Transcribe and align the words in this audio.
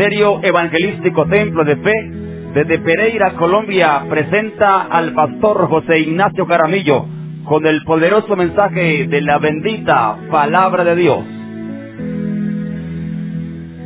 Ministerio 0.00 0.40
Evangelístico 0.42 1.26
Templo 1.26 1.62
de 1.62 1.76
Fe, 1.76 1.92
desde 2.54 2.78
Pereira, 2.78 3.32
Colombia, 3.32 4.02
presenta 4.08 4.84
al 4.84 5.12
pastor 5.12 5.68
José 5.68 5.98
Ignacio 5.98 6.46
Caramillo 6.46 7.04
con 7.44 7.66
el 7.66 7.82
poderoso 7.84 8.34
mensaje 8.34 9.06
de 9.08 9.20
la 9.20 9.36
bendita 9.36 10.16
palabra 10.30 10.84
de 10.84 10.96
Dios. 10.96 11.18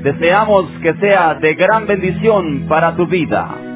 Deseamos 0.05 0.67
que 0.83 0.95
sea 1.01 1.35
de 1.35 1.55
gran 1.55 1.85
bendición 1.89 2.67
para 2.69 2.95
tu 2.95 3.09
vida. 3.09 3.74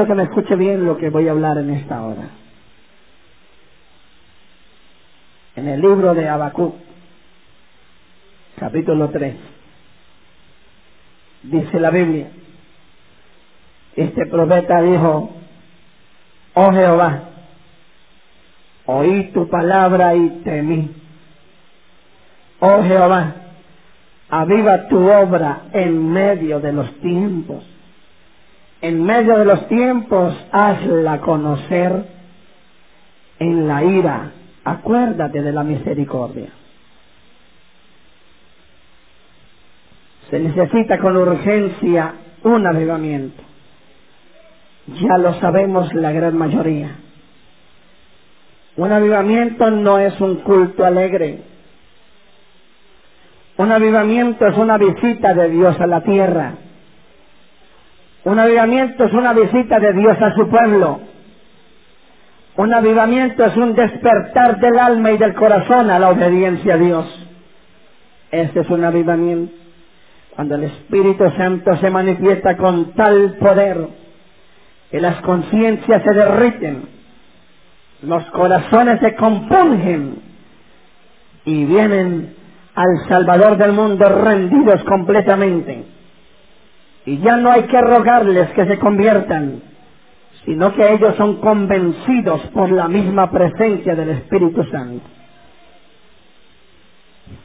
Quiero 0.00 0.06
que 0.06 0.14
me 0.14 0.22
escuche 0.22 0.56
bien 0.56 0.86
lo 0.86 0.96
que 0.96 1.10
voy 1.10 1.28
a 1.28 1.32
hablar 1.32 1.58
en 1.58 1.70
esta 1.70 2.02
hora. 2.02 2.30
En 5.56 5.68
el 5.68 5.80
libro 5.80 6.14
de 6.14 6.26
Habacuc, 6.26 6.74
capítulo 8.58 9.10
3, 9.10 9.34
dice 11.42 11.80
la 11.80 11.90
Biblia, 11.90 12.28
este 13.94 14.24
profeta 14.24 14.80
dijo, 14.80 15.34
oh 16.54 16.72
Jehová, 16.72 17.24
oí 18.86 19.24
tu 19.34 19.50
palabra 19.50 20.14
y 20.14 20.30
temí. 20.44 20.94
Oh 22.60 22.82
Jehová, 22.82 23.34
aviva 24.30 24.88
tu 24.88 25.10
obra 25.10 25.64
en 25.74 26.10
medio 26.10 26.58
de 26.60 26.72
los 26.72 26.90
tiempos 27.00 27.64
en 28.82 29.02
medio 29.02 29.38
de 29.38 29.44
los 29.44 29.68
tiempos, 29.68 30.34
hazla 30.52 31.20
conocer 31.20 32.04
en 33.38 33.68
la 33.68 33.84
ira. 33.84 34.32
Acuérdate 34.64 35.42
de 35.42 35.52
la 35.52 35.62
misericordia. 35.62 36.48
Se 40.30 40.38
necesita 40.38 40.98
con 40.98 41.16
urgencia 41.16 42.14
un 42.44 42.66
avivamiento. 42.66 43.42
Ya 44.86 45.18
lo 45.18 45.34
sabemos 45.40 45.92
la 45.94 46.12
gran 46.12 46.36
mayoría. 46.36 46.96
Un 48.76 48.92
avivamiento 48.92 49.70
no 49.70 49.98
es 49.98 50.18
un 50.20 50.36
culto 50.36 50.84
alegre. 50.84 51.40
Un 53.56 53.72
avivamiento 53.72 54.46
es 54.46 54.56
una 54.56 54.78
visita 54.78 55.34
de 55.34 55.50
Dios 55.50 55.78
a 55.80 55.86
la 55.86 56.00
tierra 56.02 56.54
un 58.24 58.38
avivamiento 58.38 59.04
es 59.04 59.12
una 59.12 59.32
visita 59.32 59.78
de 59.80 59.92
Dios 59.94 60.20
a 60.20 60.34
su 60.34 60.48
pueblo. 60.48 61.00
Un 62.56 62.74
avivamiento 62.74 63.44
es 63.44 63.56
un 63.56 63.74
despertar 63.74 64.60
del 64.60 64.78
alma 64.78 65.12
y 65.12 65.18
del 65.18 65.34
corazón 65.34 65.90
a 65.90 65.98
la 65.98 66.10
obediencia 66.10 66.74
a 66.74 66.76
Dios. 66.76 67.28
Este 68.30 68.60
es 68.60 68.68
un 68.68 68.84
avivamiento. 68.84 69.54
Cuando 70.34 70.56
el 70.56 70.64
Espíritu 70.64 71.30
Santo 71.36 71.76
se 71.76 71.90
manifiesta 71.90 72.56
con 72.56 72.92
tal 72.92 73.36
poder 73.38 73.88
que 74.90 75.00
las 75.00 75.20
conciencias 75.22 76.02
se 76.02 76.12
derriten, 76.12 76.88
los 78.02 78.24
corazones 78.30 79.00
se 79.00 79.14
compungen 79.14 80.22
y 81.44 81.64
vienen 81.64 82.34
al 82.74 83.08
Salvador 83.08 83.56
del 83.56 83.72
mundo 83.72 84.06
rendidos 84.08 84.82
completamente 84.84 85.84
y 87.10 87.18
ya 87.18 87.36
no 87.38 87.50
hay 87.50 87.64
que 87.64 87.80
rogarles 87.80 88.50
que 88.50 88.66
se 88.66 88.78
conviertan, 88.78 89.62
sino 90.44 90.72
que 90.76 90.92
ellos 90.92 91.16
son 91.16 91.40
convencidos 91.40 92.40
por 92.54 92.70
la 92.70 92.86
misma 92.86 93.32
presencia 93.32 93.96
del 93.96 94.10
Espíritu 94.10 94.62
Santo. 94.70 95.04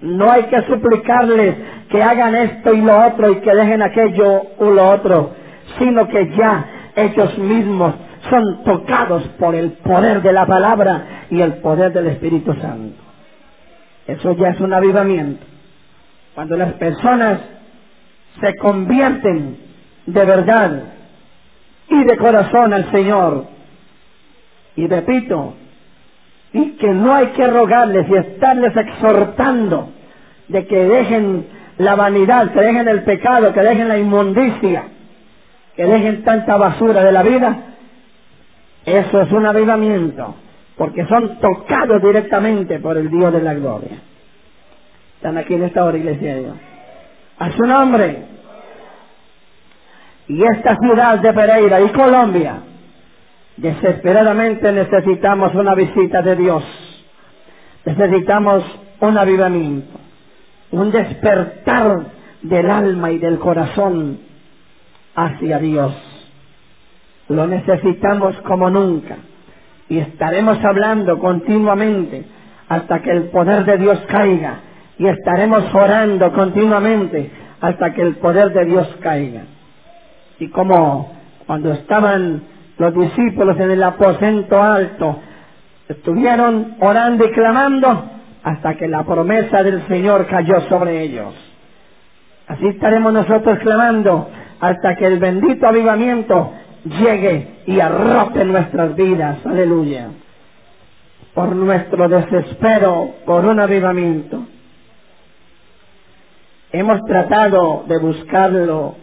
No 0.01 0.31
hay 0.31 0.43
que 0.43 0.61
suplicarles 0.67 1.55
que 1.89 2.03
hagan 2.03 2.35
esto 2.35 2.75
y 2.75 2.81
lo 2.81 3.07
otro 3.07 3.31
y 3.31 3.37
que 3.37 3.55
dejen 3.55 3.81
aquello 3.81 4.43
o 4.59 4.69
lo 4.69 4.87
otro, 4.87 5.31
sino 5.79 6.07
que 6.09 6.29
ya 6.37 6.91
ellos 6.95 7.35
mismos 7.39 7.95
son 8.29 8.63
tocados 8.65 9.23
por 9.39 9.55
el 9.55 9.71
poder 9.71 10.21
de 10.21 10.31
la 10.31 10.45
palabra 10.45 11.25
y 11.31 11.41
el 11.41 11.53
poder 11.55 11.91
del 11.91 12.05
Espíritu 12.05 12.53
Santo. 12.53 13.01
Eso 14.05 14.33
ya 14.33 14.49
es 14.49 14.59
un 14.59 14.75
avivamiento. 14.75 15.43
Cuando 16.35 16.55
las 16.55 16.73
personas 16.73 17.39
se 18.39 18.55
convierten 18.55 19.57
de 20.05 20.25
verdad 20.25 20.83
y 21.89 22.03
de 22.03 22.17
corazón 22.17 22.73
al 22.73 22.91
Señor. 22.91 23.45
Y 24.75 24.87
repito, 24.87 25.55
y 26.53 26.71
que 26.71 26.87
no 26.87 27.13
hay 27.13 27.27
que 27.27 27.47
rogarles 27.47 28.07
y 28.09 28.15
estarles 28.15 28.75
exhortando 28.75 29.89
de 30.47 30.65
que 30.67 30.85
dejen 30.85 31.45
la 31.77 31.95
vanidad, 31.95 32.51
que 32.51 32.61
dejen 32.61 32.87
el 32.87 33.03
pecado, 33.03 33.53
que 33.53 33.61
dejen 33.61 33.87
la 33.87 33.97
inmundicia, 33.97 34.83
que 35.75 35.85
dejen 35.85 36.23
tanta 36.23 36.57
basura 36.57 37.03
de 37.03 37.11
la 37.11 37.23
vida, 37.23 37.57
eso 38.85 39.21
es 39.21 39.31
un 39.31 39.45
avivamiento, 39.45 40.35
porque 40.77 41.05
son 41.05 41.39
tocados 41.39 42.01
directamente 42.01 42.79
por 42.79 42.97
el 42.97 43.09
Dios 43.09 43.33
de 43.33 43.41
la 43.41 43.53
gloria. 43.53 43.97
Están 45.15 45.37
aquí 45.37 45.55
en 45.55 45.63
esta 45.63 45.83
hora, 45.83 45.97
iglesia 45.97 46.35
de 46.35 46.41
Dios 46.41 46.55
a 47.39 47.51
su 47.51 47.63
nombre. 47.65 48.25
Y 50.27 50.43
esta 50.43 50.75
ciudad 50.77 51.19
de 51.19 51.33
Pereira 51.33 51.81
y 51.81 51.89
Colombia, 51.89 52.61
desesperadamente 53.57 54.71
necesitamos 54.71 55.53
una 55.53 55.75
visita 55.75 56.21
de 56.21 56.35
Dios. 56.35 56.63
Necesitamos 57.85 58.63
un 58.99 59.17
avivamiento, 59.17 59.99
un 60.71 60.91
despertar 60.91 62.05
del 62.41 62.69
alma 62.69 63.11
y 63.11 63.19
del 63.19 63.37
corazón 63.37 64.19
hacia 65.15 65.59
Dios. 65.59 65.93
Lo 67.29 67.47
necesitamos 67.47 68.35
como 68.41 68.69
nunca 68.69 69.17
y 69.89 69.99
estaremos 69.99 70.63
hablando 70.63 71.19
continuamente 71.19 72.25
hasta 72.67 73.01
que 73.01 73.11
el 73.11 73.29
poder 73.29 73.65
de 73.65 73.77
Dios 73.77 73.99
caiga 74.07 74.61
y 74.97 75.07
estaremos 75.07 75.73
orando 75.73 76.31
continuamente 76.33 77.31
hasta 77.61 77.93
que 77.93 78.01
el 78.01 78.15
poder 78.17 78.53
de 78.53 78.65
Dios 78.65 78.87
caiga. 79.01 79.43
Y 80.39 80.49
como 80.49 81.13
cuando 81.45 81.71
estaban 81.73 82.43
los 82.77 82.93
discípulos 82.93 83.59
en 83.59 83.71
el 83.71 83.83
aposento 83.83 84.61
alto, 84.61 85.19
estuvieron 85.87 86.75
orando 86.79 87.25
y 87.25 87.31
clamando 87.31 88.11
hasta 88.43 88.75
que 88.75 88.87
la 88.87 89.03
promesa 89.03 89.63
del 89.63 89.87
Señor 89.87 90.27
cayó 90.27 90.61
sobre 90.69 91.01
ellos. 91.01 91.33
Así 92.47 92.67
estaremos 92.67 93.11
nosotros 93.13 93.59
clamando 93.59 94.29
hasta 94.59 94.95
que 94.95 95.05
el 95.05 95.19
bendito 95.19 95.67
avivamiento 95.67 96.53
llegue 96.85 97.61
y 97.65 97.79
arrope 97.79 98.45
nuestras 98.45 98.95
vidas. 98.95 99.37
Aleluya. 99.45 100.09
Por 101.33 101.55
nuestro 101.55 102.07
desespero, 102.07 103.15
por 103.25 103.45
un 103.45 103.59
avivamiento. 103.59 104.43
Hemos 106.77 107.05
tratado 107.05 107.85
de 107.87 107.97
buscarlo. 107.99 108.95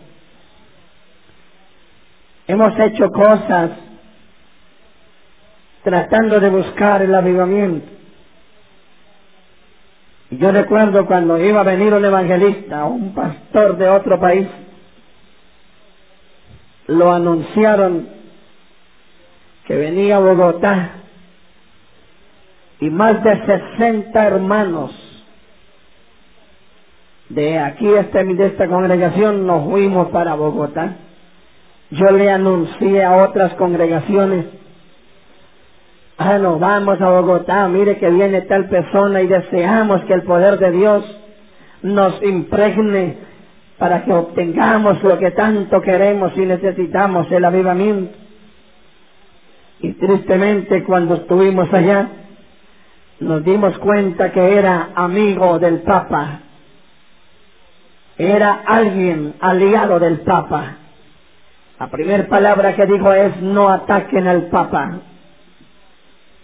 Hemos 2.47 2.79
hecho 2.79 3.09
cosas 3.09 3.71
tratando 5.83 6.39
de 6.39 6.51
buscar 6.51 7.01
el 7.01 7.15
avivamiento. 7.15 7.91
Yo 10.33 10.53
recuerdo 10.53 11.07
cuando 11.07 11.39
iba 11.39 11.63
a 11.63 11.65
venir 11.65 11.95
un 11.95 12.05
evangelista, 12.05 12.85
un 12.85 13.15
pastor 13.15 13.79
de 13.79 13.89
otro 13.89 14.21
país, 14.21 14.49
lo 16.89 17.11
anunciaron 17.11 18.07
que 19.65 19.77
venía 19.77 20.17
a 20.17 20.21
Bogotá 20.21 20.91
y 22.81 22.91
más 22.91 23.25
de 23.25 23.47
60 23.79 24.27
hermanos 24.27 25.12
de 27.35 27.59
aquí 27.59 27.89
este, 27.89 28.25
de 28.25 28.47
esta 28.47 28.69
congregación 28.69 29.47
nos 29.47 29.65
fuimos 29.65 30.09
para 30.09 30.35
Bogotá. 30.35 30.97
Yo 31.91 32.11
le 32.11 32.31
anuncié 32.31 33.05
a 33.05 33.25
otras 33.25 33.55
congregaciones, 33.55 34.47
ah, 36.19 36.39
nos 36.39 36.61
vamos 36.61 37.01
a 37.01 37.09
Bogotá, 37.09 37.69
mire 37.69 37.99
que 37.99 38.11
viene 38.11 38.43
tal 38.43 38.69
persona 38.69 39.23
y 39.23 39.27
deseamos 39.27 40.03
que 40.03 40.13
el 40.15 40.23
poder 40.23 40.59
de 40.59 40.71
Dios 40.73 41.21
nos 41.83 42.23
impregne 42.23 43.17
para 43.79 44.05
que 44.05 44.13
obtengamos 44.13 45.03
lo 45.03 45.19
que 45.19 45.31
tanto 45.31 45.81
queremos 45.81 46.37
y 46.37 46.43
necesitamos, 46.43 47.31
el 47.33 47.45
avivamiento. 47.45 48.17
Y 49.81 49.93
tristemente 49.95 50.85
cuando 50.85 51.15
estuvimos 51.15 51.73
allá, 51.73 52.09
nos 53.21 53.43
dimos 53.43 53.77
cuenta 53.79 54.33
que 54.33 54.59
era 54.59 54.91
amigo 54.95 55.59
del 55.59 55.81
Papa, 55.81 56.41
era 58.25 58.63
alguien 58.67 59.35
aliado 59.41 59.99
del 59.99 60.21
Papa. 60.21 60.77
La 61.79 61.89
primera 61.89 62.27
palabra 62.29 62.75
que 62.75 62.87
dijo 62.87 63.13
es 63.13 63.41
no 63.41 63.69
ataquen 63.69 64.29
al 64.29 64.43
Papa, 64.47 65.01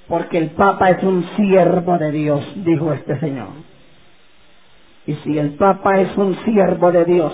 porque 0.08 0.38
el 0.38 0.50
Papa 0.50 0.90
es 0.90 1.02
un 1.02 1.24
siervo 1.36 1.98
de 1.98 2.10
Dios, 2.10 2.52
dijo 2.64 2.92
este 2.92 3.20
señor. 3.20 3.48
Y 5.06 5.14
si 5.16 5.38
el 5.38 5.50
Papa 5.50 6.00
es 6.00 6.16
un 6.16 6.34
siervo 6.44 6.90
de 6.90 7.04
Dios, 7.04 7.32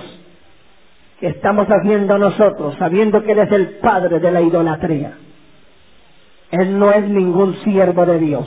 ¿qué 1.20 1.28
estamos 1.28 1.66
haciendo 1.68 2.18
nosotros, 2.18 2.76
sabiendo 2.78 3.22
que 3.22 3.32
Él 3.32 3.38
es 3.38 3.52
el 3.52 3.68
Padre 3.78 4.20
de 4.20 4.30
la 4.30 4.42
idolatría? 4.42 5.14
Él 6.50 6.78
no 6.78 6.92
es 6.92 7.08
ningún 7.08 7.56
siervo 7.64 8.06
de 8.06 8.18
Dios. 8.18 8.46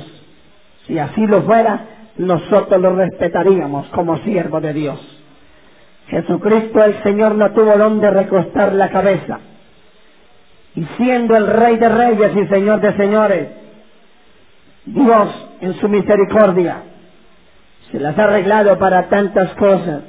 Si 0.85 0.97
así 0.97 1.25
lo 1.25 1.41
fuera, 1.41 1.85
nosotros 2.17 2.79
lo 2.79 2.95
respetaríamos 2.95 3.87
como 3.89 4.17
siervo 4.19 4.61
de 4.61 4.73
Dios. 4.73 5.17
Jesucristo 6.07 6.83
el 6.83 7.03
Señor 7.03 7.35
no 7.35 7.51
tuvo 7.51 7.77
donde 7.77 8.09
recostar 8.09 8.73
la 8.73 8.89
cabeza. 8.89 9.39
Y 10.75 10.83
siendo 10.97 11.35
el 11.35 11.47
Rey 11.47 11.77
de 11.77 11.89
Reyes 11.89 12.31
y 12.35 12.47
Señor 12.47 12.81
de 12.81 12.95
Señores, 12.95 13.47
Dios 14.85 15.49
en 15.59 15.73
su 15.75 15.89
misericordia 15.89 16.83
se 17.91 17.99
las 17.99 18.17
ha 18.17 18.23
arreglado 18.25 18.77
para 18.77 19.09
tantas 19.09 19.53
cosas. 19.55 20.03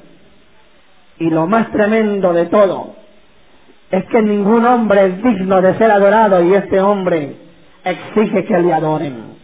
Y 1.18 1.30
lo 1.30 1.46
más 1.46 1.70
tremendo 1.72 2.32
de 2.32 2.46
todo 2.46 2.94
es 3.90 4.04
que 4.04 4.22
ningún 4.22 4.64
hombre 4.66 5.06
es 5.06 5.22
digno 5.22 5.60
de 5.62 5.74
ser 5.78 5.90
adorado 5.90 6.42
y 6.44 6.54
este 6.54 6.80
hombre 6.80 7.36
exige 7.84 8.44
que 8.44 8.58
le 8.58 8.72
adoren. 8.72 9.38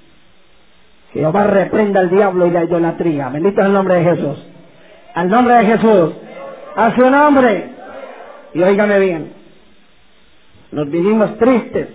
Jehová 1.13 1.45
reprenda 1.45 2.01
al 2.01 2.11
diablo 2.11 2.47
y 2.47 2.51
la 2.51 2.65
idolatría. 2.65 3.29
Bendito 3.29 3.61
es 3.61 3.67
el 3.67 3.73
nombre 3.73 3.95
de 3.97 4.05
Jesús. 4.05 4.47
Al 5.15 5.29
nombre 5.29 5.55
de 5.55 5.65
Jesús. 5.65 6.13
A 6.77 6.95
su 6.95 7.09
nombre. 7.09 7.71
Y 8.53 8.63
óigame 8.63 8.99
bien. 8.99 9.33
Nos 10.73 10.91
vivimos 10.91 11.39
tristes 11.39 11.89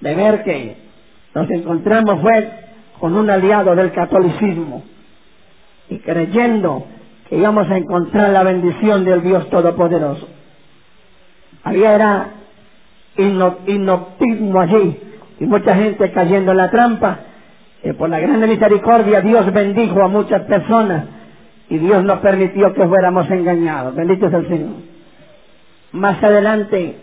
de 0.00 0.14
ver 0.14 0.44
que 0.44 0.76
nos 1.34 1.50
encontramos 1.50 2.20
con 3.00 3.16
un 3.16 3.28
aliado 3.30 3.74
del 3.74 3.92
catolicismo 3.92 4.84
y 5.88 5.98
creyendo 5.98 6.86
que 7.28 7.36
íbamos 7.36 7.68
a 7.70 7.76
encontrar 7.76 8.30
la 8.30 8.44
bendición 8.44 9.04
del 9.04 9.22
Dios 9.22 9.48
Todopoderoso. 9.50 10.28
Había 11.64 11.94
era 11.94 12.30
inoptimismo 13.16 14.60
allí 14.60 14.96
y 15.40 15.44
mucha 15.44 15.74
gente 15.74 16.12
cayendo 16.12 16.52
en 16.52 16.56
la 16.56 16.70
trampa 16.70 17.18
que 17.82 17.94
por 17.94 18.08
la 18.08 18.20
grande 18.20 18.46
misericordia 18.46 19.20
Dios 19.20 19.52
bendijo 19.52 20.02
a 20.02 20.08
muchas 20.08 20.42
personas 20.42 21.04
y 21.68 21.78
Dios 21.78 22.04
no 22.04 22.20
permitió 22.20 22.74
que 22.74 22.86
fuéramos 22.86 23.30
engañados. 23.30 23.94
Bendito 23.94 24.26
es 24.26 24.34
el 24.34 24.48
Señor. 24.48 24.74
Más 25.92 26.22
adelante 26.22 26.96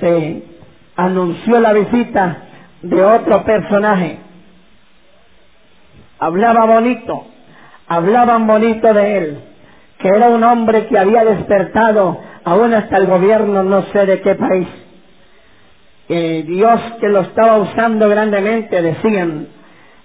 se 0.00 0.42
anunció 0.96 1.60
la 1.60 1.72
visita 1.72 2.38
de 2.82 3.02
otro 3.02 3.44
personaje. 3.44 4.18
Hablaba 6.18 6.66
bonito, 6.66 7.26
hablaban 7.86 8.46
bonito 8.46 8.92
de 8.92 9.18
él, 9.18 9.38
que 9.98 10.08
era 10.08 10.28
un 10.28 10.42
hombre 10.42 10.86
que 10.86 10.98
había 10.98 11.24
despertado 11.24 12.20
aún 12.44 12.74
hasta 12.74 12.96
el 12.96 13.06
gobierno 13.06 13.62
no 13.62 13.82
sé 13.92 14.06
de 14.06 14.20
qué 14.20 14.34
país. 14.34 14.68
Eh, 16.08 16.44
Dios 16.46 16.80
que 17.00 17.08
lo 17.08 17.20
estaba 17.20 17.56
usando 17.58 18.08
grandemente, 18.08 18.80
decían, 18.80 19.48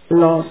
los 0.09 0.45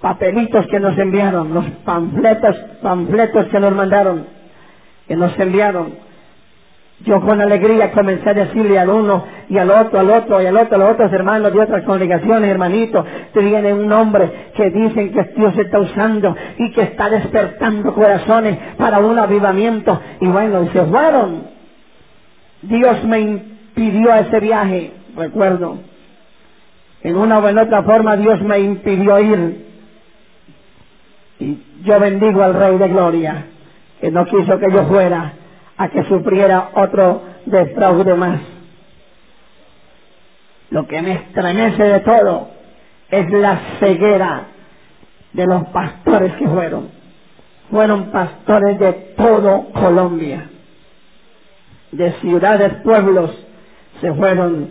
papelitos 0.00 0.66
que 0.66 0.80
nos 0.80 0.96
enviaron, 0.98 1.52
los 1.52 1.64
panfletos, 1.84 2.56
panfletos 2.82 3.46
que 3.46 3.60
nos 3.60 3.72
mandaron, 3.72 4.26
que 5.06 5.16
nos 5.16 5.38
enviaron. 5.38 6.10
Yo 7.04 7.18
con 7.22 7.40
alegría 7.40 7.92
comencé 7.92 8.28
a 8.28 8.34
decirle 8.34 8.78
al 8.78 8.90
uno 8.90 9.24
y 9.48 9.56
al 9.56 9.70
otro, 9.70 10.00
al 10.00 10.10
otro 10.10 10.42
y 10.42 10.46
al 10.46 10.56
otro, 10.56 10.76
a 10.76 10.78
los 10.78 10.90
otros 10.90 11.12
hermanos 11.12 11.52
de 11.52 11.60
otras 11.60 11.82
congregaciones, 11.84 12.50
hermanitos, 12.50 13.06
que 13.32 13.40
viene 13.40 13.72
un 13.72 13.90
hombre 13.90 14.50
que 14.54 14.68
dicen 14.70 15.10
que 15.12 15.22
Dios 15.34 15.56
está 15.56 15.78
usando 15.78 16.36
y 16.58 16.70
que 16.72 16.82
está 16.82 17.08
despertando 17.08 17.94
corazones 17.94 18.58
para 18.76 18.98
un 18.98 19.18
avivamiento. 19.18 19.98
Y 20.20 20.26
bueno, 20.26 20.62
y 20.64 20.68
se 20.68 20.84
fueron. 20.84 21.44
Dios 22.62 23.02
me 23.04 23.20
impidió 23.20 24.14
ese 24.14 24.38
viaje, 24.40 24.92
recuerdo. 25.16 25.78
En 27.02 27.16
una 27.16 27.38
o 27.38 27.48
en 27.48 27.58
otra 27.58 27.82
forma 27.82 28.18
Dios 28.18 28.42
me 28.42 28.58
impidió 28.58 29.18
ir. 29.20 29.69
Y 31.40 31.58
yo 31.82 31.98
bendigo 31.98 32.42
al 32.42 32.54
Rey 32.54 32.78
de 32.78 32.88
Gloria, 32.88 33.46
que 34.00 34.10
no 34.10 34.24
quiso 34.26 34.58
que 34.58 34.70
yo 34.72 34.84
fuera 34.84 35.32
a 35.76 35.88
que 35.88 36.04
sufriera 36.04 36.70
otro 36.74 37.22
defraude 37.46 38.14
más. 38.14 38.40
Lo 40.70 40.86
que 40.86 41.02
me 41.02 41.12
estremece 41.12 41.82
de 41.82 42.00
todo 42.00 42.48
es 43.10 43.30
la 43.30 43.58
ceguera 43.80 44.42
de 45.32 45.46
los 45.46 45.64
pastores 45.68 46.34
que 46.34 46.46
fueron. 46.46 46.88
Fueron 47.70 48.10
pastores 48.10 48.78
de 48.78 48.92
todo 49.16 49.70
Colombia. 49.72 50.48
De 51.92 52.12
ciudades, 52.20 52.74
pueblos, 52.84 53.30
se 54.00 54.12
fueron 54.12 54.70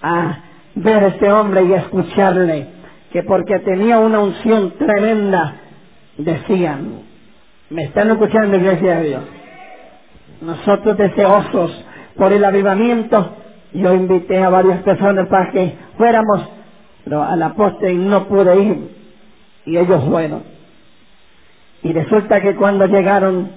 a 0.00 0.38
ver 0.74 1.04
a 1.04 1.06
este 1.08 1.30
hombre 1.30 1.64
y 1.64 1.72
escucharle, 1.72 2.68
que 3.12 3.22
porque 3.22 3.58
tenía 3.60 3.98
una 3.98 4.20
unción 4.20 4.72
tremenda, 4.78 5.56
decían, 6.16 7.02
me 7.70 7.84
están 7.84 8.10
escuchando 8.10 8.56
iglesia 8.56 8.96
de 8.96 9.08
Dios, 9.08 9.22
nosotros 10.40 10.96
deseosos 10.96 11.84
por 12.16 12.32
el 12.32 12.44
avivamiento, 12.44 13.36
yo 13.72 13.94
invité 13.94 14.42
a 14.42 14.50
varias 14.50 14.82
personas 14.82 15.28
para 15.28 15.50
que 15.50 15.74
fuéramos, 15.96 16.48
pero 17.04 17.22
a 17.22 17.36
la 17.36 17.54
postre 17.54 17.94
no 17.94 18.24
pude 18.24 18.62
ir, 18.62 18.96
y 19.64 19.76
ellos 19.76 20.04
fueron. 20.04 20.42
Y 21.82 21.92
resulta 21.92 22.40
que 22.40 22.54
cuando 22.54 22.86
llegaron, 22.86 23.50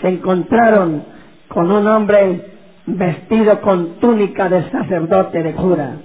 se 0.00 0.08
encontraron 0.08 1.04
con 1.48 1.70
un 1.70 1.86
hombre 1.86 2.52
vestido 2.86 3.60
con 3.60 3.98
túnica 4.00 4.48
de 4.48 4.70
sacerdote 4.70 5.42
de 5.42 5.52
cura 5.54 5.96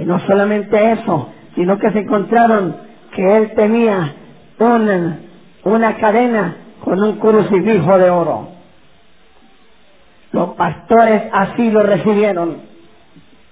y 0.00 0.04
no 0.04 0.18
solamente 0.20 0.92
eso, 0.92 1.28
sino 1.54 1.78
que 1.78 1.90
se 1.90 2.00
encontraron 2.00 2.76
que 3.14 3.36
él 3.36 3.52
tenía 3.54 4.14
una, 4.58 5.18
una 5.64 5.96
cadena 5.96 6.56
con 6.84 7.02
un 7.02 7.18
crucifijo 7.18 7.98
de 7.98 8.10
oro. 8.10 8.48
Los 10.32 10.50
pastores 10.50 11.22
así 11.32 11.70
lo 11.70 11.82
recibieron. 11.82 12.58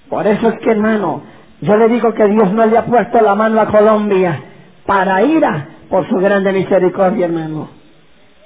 Por 0.08 0.26
eso 0.26 0.48
es 0.48 0.58
que, 0.60 0.70
hermano, 0.70 1.22
yo 1.60 1.76
le 1.76 1.88
digo 1.88 2.14
que 2.14 2.28
Dios 2.28 2.52
no 2.52 2.66
le 2.66 2.78
ha 2.78 2.86
puesto 2.86 3.20
la 3.20 3.34
mano 3.34 3.60
a 3.60 3.66
Colombia 3.66 4.40
para 4.86 5.22
ira 5.22 5.68
por 5.90 6.08
su 6.08 6.16
grande 6.16 6.52
misericordia, 6.52 7.26
hermano. 7.26 7.68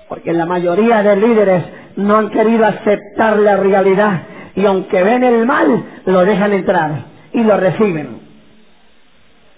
Porque 0.08 0.32
la 0.32 0.46
mayoría 0.46 1.02
de 1.02 1.16
líderes 1.16 1.64
no 1.96 2.16
han 2.16 2.30
querido 2.30 2.66
aceptar 2.66 3.38
la 3.38 3.56
realidad 3.56 4.22
y 4.54 4.64
aunque 4.66 5.02
ven 5.02 5.24
el 5.24 5.46
mal, 5.46 5.84
lo 6.06 6.24
dejan 6.24 6.52
entrar 6.52 7.04
y 7.32 7.42
lo 7.42 7.56
reciben. 7.56 8.21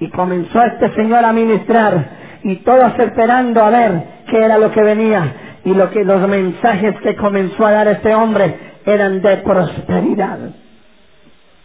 Y 0.05 0.11
comenzó 0.11 0.63
este 0.63 0.91
señor 0.97 1.25
a 1.25 1.33
ministrar 1.33 2.11
y 2.43 2.57
todos 2.57 2.93
esperando 2.99 3.65
a 3.65 3.71
ver 3.71 4.03
qué 4.31 4.45
era 4.45 4.59
lo 4.59 4.71
que 4.71 4.83
venía 4.83 5.61
y 5.65 5.73
lo 5.73 5.89
que 5.89 6.05
los 6.05 6.29
mensajes 6.29 6.95
que 7.01 7.17
comenzó 7.17 7.65
a 7.65 7.71
dar 7.71 7.89
este 7.89 8.15
hombre 8.15 8.55
eran 8.85 9.23
de 9.23 9.39
prosperidad. 9.39 10.39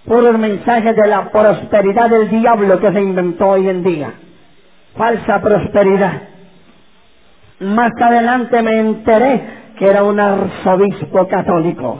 Puros 0.06 0.40
mensajes 0.40 0.96
de 0.96 1.06
la 1.06 1.30
prosperidad 1.32 2.10
del 2.10 2.30
diablo 2.30 2.80
que 2.80 2.94
se 2.94 3.02
inventó 3.02 3.50
hoy 3.50 3.68
en 3.68 3.84
día. 3.84 4.14
Falsa 4.96 5.42
prosperidad. 5.42 6.22
Más 7.60 7.92
adelante 8.00 8.62
me 8.62 8.80
enteré 8.80 9.42
que 9.78 9.86
era 9.86 10.06
un 10.06 10.18
arzobispo 10.18 11.28
católico 11.28 12.00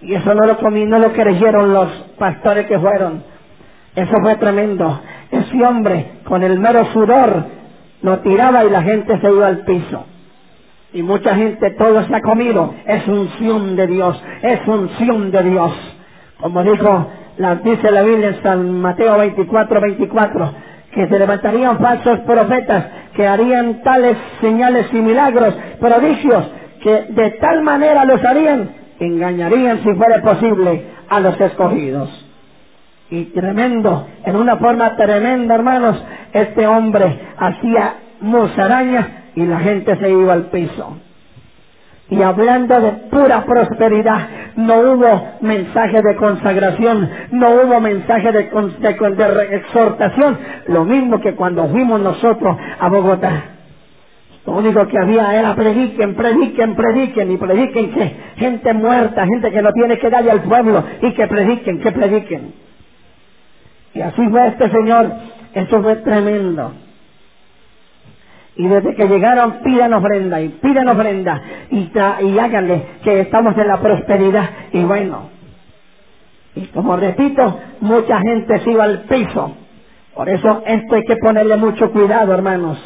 y 0.00 0.14
eso 0.14 0.32
no 0.32 0.46
lo 0.46 0.70
no 0.70 0.98
lo 1.00 1.12
creyeron 1.12 1.72
los 1.74 1.88
pastores 2.16 2.66
que 2.66 2.78
fueron. 2.78 3.24
Eso 3.94 4.12
fue 4.22 4.36
tremendo. 4.36 5.00
Ese 5.30 5.64
hombre, 5.64 6.12
con 6.24 6.42
el 6.42 6.58
mero 6.58 6.84
sudor, 6.92 7.46
lo 8.02 8.18
tiraba 8.20 8.64
y 8.64 8.70
la 8.70 8.82
gente 8.82 9.18
se 9.20 9.28
iba 9.28 9.46
al 9.46 9.64
piso. 9.64 10.06
Y 10.92 11.02
mucha 11.02 11.34
gente, 11.34 11.70
todo 11.72 12.02
se 12.04 12.14
ha 12.14 12.22
comido. 12.22 12.74
Es 12.86 13.06
unción 13.06 13.76
de 13.76 13.86
Dios, 13.86 14.22
es 14.42 14.66
unción 14.66 15.30
de 15.30 15.42
Dios. 15.42 15.72
Como 16.40 16.62
dijo, 16.62 17.08
la, 17.36 17.56
dice 17.56 17.90
la 17.90 18.02
Biblia 18.02 18.28
en 18.28 18.42
San 18.42 18.80
Mateo 18.80 19.18
24, 19.18 19.80
24, 19.80 20.52
que 20.92 21.08
se 21.08 21.18
levantarían 21.18 21.78
falsos 21.78 22.20
profetas 22.20 22.86
que 23.18 23.26
harían 23.26 23.82
tales 23.82 24.16
señales 24.40 24.86
y 24.92 24.96
milagros, 25.00 25.52
prodigios, 25.80 26.48
que 26.80 27.06
de 27.08 27.30
tal 27.32 27.62
manera 27.62 28.04
los 28.04 28.24
harían, 28.24 28.70
engañarían 29.00 29.82
si 29.82 29.92
fuera 29.94 30.22
posible 30.22 30.84
a 31.08 31.18
los 31.18 31.40
escogidos. 31.40 32.27
Y 33.10 33.24
tremendo, 33.26 34.06
en 34.24 34.36
una 34.36 34.56
forma 34.56 34.96
tremenda, 34.96 35.54
hermanos, 35.54 36.04
este 36.32 36.66
hombre 36.66 37.18
hacía 37.38 37.94
musarañas 38.20 39.06
y 39.34 39.46
la 39.46 39.60
gente 39.60 39.96
se 39.96 40.10
iba 40.10 40.34
al 40.34 40.46
piso. 40.46 40.98
Y 42.10 42.22
hablando 42.22 42.80
de 42.80 42.92
pura 43.10 43.44
prosperidad, 43.44 44.28
no 44.56 44.80
hubo 44.80 45.36
mensaje 45.40 46.00
de 46.02 46.16
consagración, 46.16 47.10
no 47.32 47.50
hubo 47.50 47.80
mensaje 47.80 48.32
de, 48.32 48.44
de 48.44 49.56
exhortación, 49.56 50.38
lo 50.68 50.84
mismo 50.84 51.20
que 51.20 51.34
cuando 51.34 51.68
fuimos 51.68 52.00
nosotros 52.00 52.56
a 52.78 52.88
Bogotá. 52.88 53.42
Lo 54.46 54.54
único 54.54 54.86
que 54.86 54.98
había 54.98 55.38
era 55.38 55.54
prediquen, 55.54 56.14
prediquen, 56.14 56.74
prediquen 56.74 57.30
y 57.30 57.36
prediquen 57.36 57.92
que 57.92 58.16
gente 58.36 58.72
muerta, 58.72 59.26
gente 59.26 59.50
que 59.50 59.60
no 59.60 59.72
tiene 59.72 59.98
que 59.98 60.08
darle 60.08 60.30
al 60.30 60.42
pueblo 60.42 60.82
y 61.02 61.12
que 61.12 61.26
prediquen, 61.26 61.80
que 61.80 61.92
prediquen. 61.92 62.67
Y 63.94 64.00
así 64.00 64.28
fue 64.28 64.48
este 64.48 64.70
Señor, 64.70 65.10
eso 65.54 65.82
fue 65.82 65.96
tremendo. 65.96 66.72
Y 68.56 68.66
desde 68.66 68.94
que 68.94 69.06
llegaron, 69.06 69.60
pidan 69.62 69.92
ofrenda 69.94 70.40
y 70.40 70.48
pidan 70.48 70.88
ofrenda 70.88 71.40
y, 71.70 71.90
y 72.26 72.38
háganle 72.38 72.86
que 73.04 73.20
estamos 73.20 73.56
en 73.56 73.68
la 73.68 73.80
prosperidad. 73.80 74.50
Y 74.72 74.82
bueno, 74.82 75.30
y 76.56 76.66
como 76.66 76.96
repito, 76.96 77.60
mucha 77.80 78.18
gente 78.20 78.58
se 78.58 78.70
iba 78.72 78.84
al 78.84 79.02
piso. 79.02 79.56
Por 80.12 80.28
eso 80.28 80.62
esto 80.66 80.96
hay 80.96 81.02
que 81.04 81.16
ponerle 81.16 81.56
mucho 81.56 81.92
cuidado, 81.92 82.34
hermanos. 82.34 82.78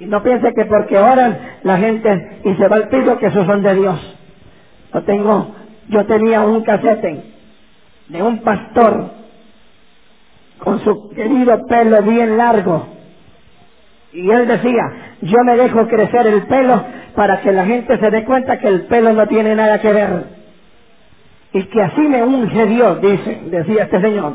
Y 0.00 0.06
no 0.06 0.20
piense 0.22 0.52
que 0.52 0.64
porque 0.64 0.98
oran 0.98 1.38
la 1.62 1.76
gente 1.76 2.40
y 2.44 2.54
se 2.54 2.66
va 2.66 2.76
al 2.76 2.88
piso, 2.88 3.18
que 3.18 3.26
esos 3.26 3.46
son 3.46 3.62
de 3.62 3.74
Dios. 3.76 4.16
Yo 4.92 5.02
tengo, 5.02 5.54
yo 5.88 6.06
tenía 6.06 6.40
un 6.40 6.62
casete 6.64 7.22
de 8.08 8.22
un 8.22 8.38
pastor 8.38 9.17
con 10.58 10.80
su 10.80 11.10
querido 11.10 11.66
pelo 11.66 12.02
bien 12.02 12.36
largo 12.36 12.98
y 14.12 14.30
él 14.30 14.48
decía, 14.48 14.82
yo 15.20 15.38
me 15.44 15.56
dejo 15.56 15.86
crecer 15.86 16.26
el 16.26 16.42
pelo 16.42 16.82
para 17.14 17.40
que 17.40 17.52
la 17.52 17.66
gente 17.66 17.98
se 17.98 18.10
dé 18.10 18.24
cuenta 18.24 18.58
que 18.58 18.68
el 18.68 18.82
pelo 18.82 19.12
no 19.12 19.26
tiene 19.26 19.54
nada 19.54 19.80
que 19.80 19.92
ver. 19.92 20.38
Y 21.52 21.64
que 21.64 21.82
así 21.82 22.00
me 22.00 22.22
unge 22.22 22.66
Dios, 22.66 23.00
dice, 23.00 23.40
decía 23.46 23.84
este 23.84 24.00
señor. 24.00 24.34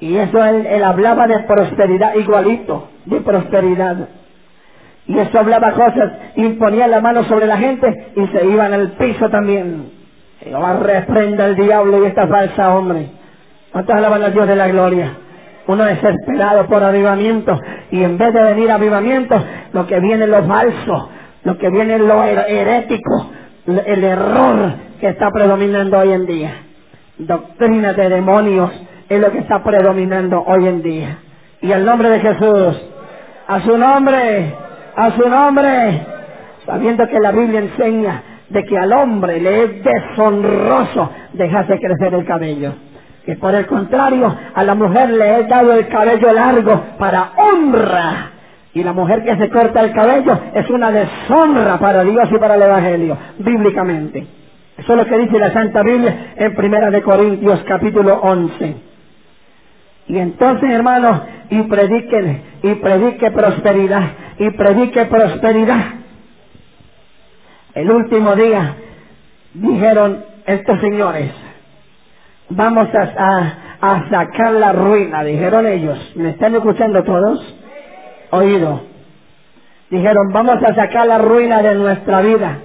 Y 0.00 0.16
eso 0.16 0.44
él, 0.44 0.66
él 0.66 0.84
hablaba 0.84 1.26
de 1.26 1.40
prosperidad 1.40 2.14
igualito, 2.14 2.88
de 3.04 3.20
prosperidad. 3.20 4.08
Y 5.06 5.18
eso 5.18 5.38
hablaba 5.38 5.72
cosas, 5.72 6.12
imponía 6.36 6.86
la 6.86 7.00
mano 7.00 7.24
sobre 7.24 7.46
la 7.46 7.58
gente 7.58 8.12
y 8.16 8.26
se 8.28 8.46
iban 8.46 8.72
al 8.72 8.92
piso 8.92 9.28
también. 9.28 9.92
Jehová 10.40 10.74
reprenda 10.74 11.44
al 11.44 11.56
diablo 11.56 12.02
y 12.02 12.08
esta 12.08 12.26
falsa 12.26 12.74
hombre. 12.74 13.10
¿Cuántos 13.74 13.94
alaban 13.94 14.22
al 14.22 14.32
Dios 14.32 14.48
de 14.48 14.56
la 14.56 14.68
gloria? 14.68 15.18
uno 15.66 15.84
desesperado 15.84 16.66
por 16.66 16.82
avivamiento. 16.82 17.58
Y 17.90 18.02
en 18.02 18.18
vez 18.18 18.32
de 18.32 18.42
venir 18.42 18.70
avivamiento, 18.70 19.42
lo 19.72 19.86
que 19.86 20.00
viene 20.00 20.24
es 20.24 20.30
lo 20.30 20.44
falso, 20.44 21.10
lo 21.44 21.58
que 21.58 21.68
viene 21.70 21.94
es 21.94 22.00
lo 22.00 22.22
herético, 22.24 23.30
el 23.66 24.04
error 24.04 24.74
que 25.00 25.08
está 25.08 25.30
predominando 25.30 25.98
hoy 25.98 26.12
en 26.12 26.26
día. 26.26 26.50
Doctrina 27.18 27.92
de 27.92 28.08
demonios 28.08 28.70
es 29.08 29.20
lo 29.20 29.30
que 29.30 29.38
está 29.38 29.62
predominando 29.62 30.42
hoy 30.46 30.66
en 30.66 30.82
día. 30.82 31.18
Y 31.60 31.72
el 31.72 31.84
nombre 31.84 32.10
de 32.10 32.20
Jesús, 32.20 32.80
a 33.48 33.60
su 33.60 33.78
nombre, 33.78 34.54
a 34.96 35.10
su 35.12 35.28
nombre, 35.28 36.06
sabiendo 36.66 37.06
que 37.08 37.18
la 37.20 37.32
Biblia 37.32 37.60
enseña 37.60 38.22
de 38.50 38.62
que 38.64 38.78
al 38.78 38.92
hombre 38.92 39.40
le 39.40 39.64
es 39.64 39.70
deshonroso 39.82 41.10
dejarse 41.32 41.78
crecer 41.80 42.14
el 42.14 42.24
cabello 42.24 42.74
que 43.24 43.36
por 43.36 43.54
el 43.54 43.66
contrario 43.66 44.34
a 44.54 44.62
la 44.64 44.74
mujer 44.74 45.10
le 45.10 45.36
he 45.36 45.44
dado 45.44 45.72
el 45.72 45.88
cabello 45.88 46.32
largo 46.32 46.82
para 46.98 47.32
honra. 47.36 48.30
Y 48.74 48.82
la 48.82 48.92
mujer 48.92 49.24
que 49.24 49.36
se 49.36 49.48
corta 49.50 49.82
el 49.82 49.92
cabello 49.92 50.38
es 50.52 50.68
una 50.68 50.90
deshonra 50.90 51.78
para 51.78 52.02
Dios 52.02 52.28
y 52.30 52.38
para 52.38 52.56
el 52.56 52.62
Evangelio, 52.62 53.16
bíblicamente. 53.38 54.26
Eso 54.76 54.92
es 54.92 54.98
lo 54.98 55.06
que 55.06 55.18
dice 55.18 55.38
la 55.38 55.52
Santa 55.52 55.82
Biblia 55.82 56.34
en 56.36 56.54
Primera 56.54 56.90
de 56.90 57.02
Corintios 57.02 57.62
capítulo 57.66 58.14
11. 58.20 58.74
Y 60.08 60.18
entonces, 60.18 60.70
hermanos, 60.70 61.22
y 61.50 61.62
prediquen, 61.62 62.42
y 62.62 62.74
predique 62.74 63.30
prosperidad, 63.30 64.02
y 64.38 64.50
predique 64.50 65.06
prosperidad. 65.06 65.84
El 67.74 67.90
último 67.90 68.34
día 68.34 68.76
dijeron 69.54 70.24
estos 70.46 70.80
señores, 70.80 71.30
vamos 72.50 72.88
a, 72.94 74.06
sacar 74.10 74.52
la 74.52 74.72
ruina, 74.72 75.22
dijeron 75.24 75.66
ellos. 75.66 76.12
¿Me 76.16 76.30
están 76.30 76.54
escuchando 76.54 77.02
todos? 77.04 77.54
Oído. 78.30 78.82
Dijeron, 79.90 80.32
vamos 80.32 80.62
a 80.62 80.74
sacar 80.74 81.06
la 81.06 81.18
ruina 81.18 81.62
de 81.62 81.74
nuestra 81.74 82.20
vida. 82.22 82.58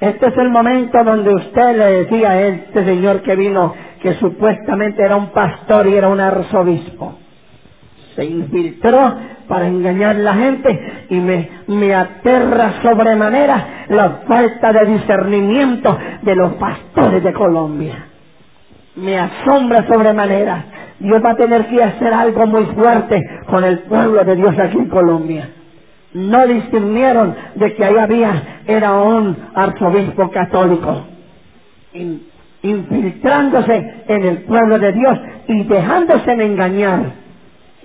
Este 0.00 0.28
es 0.28 0.36
el 0.38 0.48
momento 0.48 1.04
donde 1.04 1.34
usted 1.34 1.76
le 1.76 1.86
decía 2.02 2.30
a 2.30 2.40
este 2.40 2.84
señor 2.84 3.20
que 3.20 3.36
vino 3.36 3.74
que 4.00 4.14
supuestamente 4.14 5.02
era 5.02 5.16
un 5.16 5.28
pastor 5.28 5.86
y 5.86 5.94
era 5.94 6.08
un 6.08 6.20
arzobispo. 6.20 7.18
Se 8.16 8.24
infiltró 8.24 9.14
para 9.46 9.66
engañar 9.66 10.16
a 10.16 10.20
la 10.20 10.34
gente 10.34 11.06
y 11.10 11.16
me, 11.16 11.50
me 11.66 11.94
aterra 11.94 12.80
sobremanera 12.82 13.84
la 13.88 14.22
falta 14.26 14.72
de 14.72 14.86
discernimiento 14.86 15.98
de 16.22 16.34
los 16.34 16.54
pastores 16.54 17.22
de 17.22 17.32
Colombia 17.34 18.09
me 19.00 19.18
asombra 19.18 19.86
sobremanera. 19.86 20.64
Dios 20.98 21.24
va 21.24 21.30
a 21.30 21.36
tener 21.36 21.66
que 21.66 21.82
hacer 21.82 22.12
algo 22.12 22.46
muy 22.46 22.64
fuerte 22.66 23.22
con 23.46 23.64
el 23.64 23.80
pueblo 23.80 24.22
de 24.24 24.36
Dios 24.36 24.58
aquí 24.58 24.78
en 24.78 24.88
Colombia. 24.88 25.48
No 26.12 26.46
distinguieron 26.46 27.34
de 27.54 27.74
que 27.74 27.84
ahí 27.84 27.96
había, 27.96 28.60
era 28.66 28.92
un 28.94 29.36
arzobispo 29.54 30.30
católico, 30.30 31.04
infiltrándose 32.62 33.94
en 34.08 34.24
el 34.24 34.38
pueblo 34.42 34.78
de 34.78 34.92
Dios 34.92 35.18
y 35.48 35.64
dejándose 35.64 36.32
engañar. 36.32 37.00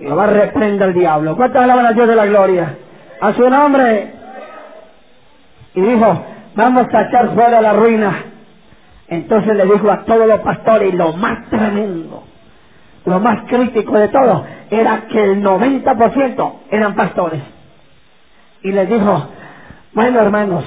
Lo 0.00 0.16
va 0.16 0.24
a 0.24 0.26
reprender 0.26 0.88
el 0.88 0.94
diablo. 0.94 1.36
¿Cuántas 1.36 1.62
alaban 1.62 1.86
a 1.86 1.92
Dios 1.92 2.06
de 2.06 2.16
la 2.16 2.26
gloria? 2.26 2.74
A 3.20 3.32
su 3.32 3.48
nombre. 3.48 4.12
Y 5.74 5.80
dijo, 5.80 6.24
vamos 6.54 6.86
a 6.92 7.02
echar 7.02 7.34
fuera 7.34 7.62
la 7.62 7.72
ruina 7.72 8.35
entonces 9.08 9.56
le 9.56 9.64
dijo 9.64 9.90
a 9.90 10.04
todos 10.04 10.26
los 10.26 10.40
pastores, 10.40 10.92
y 10.92 10.96
lo 10.96 11.12
más 11.12 11.48
tremendo, 11.48 12.24
lo 13.04 13.20
más 13.20 13.48
crítico 13.48 13.98
de 13.98 14.08
todo, 14.08 14.44
era 14.70 15.06
que 15.08 15.22
el 15.22 15.42
90% 15.42 16.52
eran 16.70 16.94
pastores. 16.94 17.42
Y 18.62 18.72
les 18.72 18.88
dijo, 18.88 19.28
bueno 19.94 20.20
hermanos, 20.20 20.64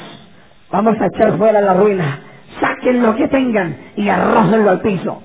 vamos 0.71 0.95
a 1.01 1.07
echar 1.07 1.37
fuera 1.37 1.61
la 1.61 1.73
ruina, 1.73 2.19
saquen 2.61 3.03
lo 3.03 3.15
que 3.15 3.27
tengan 3.27 3.77
y 3.95 4.07
arrójenlo 4.09 4.69
al 4.69 4.81
piso. 4.81 5.21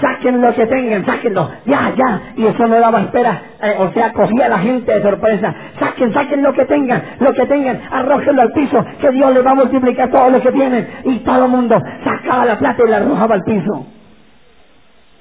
Saquen 0.00 0.40
lo 0.40 0.54
que 0.54 0.66
tengan, 0.66 1.04
sáquenlo, 1.04 1.50
ya, 1.66 1.92
ya. 1.94 2.32
Y 2.36 2.46
eso 2.46 2.66
no 2.66 2.80
daba 2.80 3.02
espera, 3.02 3.42
eh, 3.62 3.76
o 3.78 3.92
sea, 3.92 4.12
cogía 4.12 4.46
a 4.46 4.48
la 4.48 4.58
gente 4.58 4.92
de 4.92 5.02
sorpresa. 5.02 5.54
Saquen, 5.78 6.12
saquen 6.14 6.42
lo 6.42 6.52
que 6.54 6.64
tengan, 6.64 7.02
lo 7.20 7.32
que 7.34 7.44
tengan, 7.46 7.80
arrójenlo 7.90 8.42
al 8.42 8.52
piso, 8.52 8.84
que 9.00 9.10
Dios 9.10 9.34
les 9.34 9.44
va 9.44 9.50
a 9.50 9.54
multiplicar 9.54 10.10
todo 10.10 10.30
lo 10.30 10.40
que 10.40 10.50
tienen. 10.50 10.88
Y 11.04 11.18
todo 11.18 11.44
el 11.44 11.50
mundo 11.50 11.80
sacaba 12.04 12.46
la 12.46 12.58
plata 12.58 12.82
y 12.86 12.90
la 12.90 12.96
arrojaba 12.96 13.34
al 13.34 13.42
piso. 13.42 13.86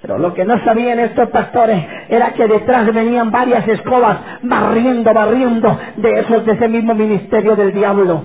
Pero 0.01 0.17
lo 0.17 0.33
que 0.33 0.45
no 0.45 0.57
sabían 0.63 0.99
estos 0.99 1.29
pastores 1.29 1.85
era 2.09 2.31
que 2.31 2.47
detrás 2.47 2.91
venían 2.91 3.29
varias 3.29 3.67
escobas 3.67 4.17
barriendo, 4.41 5.13
barriendo 5.13 5.79
de 5.97 6.19
esos 6.21 6.45
de 6.45 6.53
ese 6.53 6.67
mismo 6.69 6.95
ministerio 6.95 7.55
del 7.55 7.73
diablo. 7.73 8.23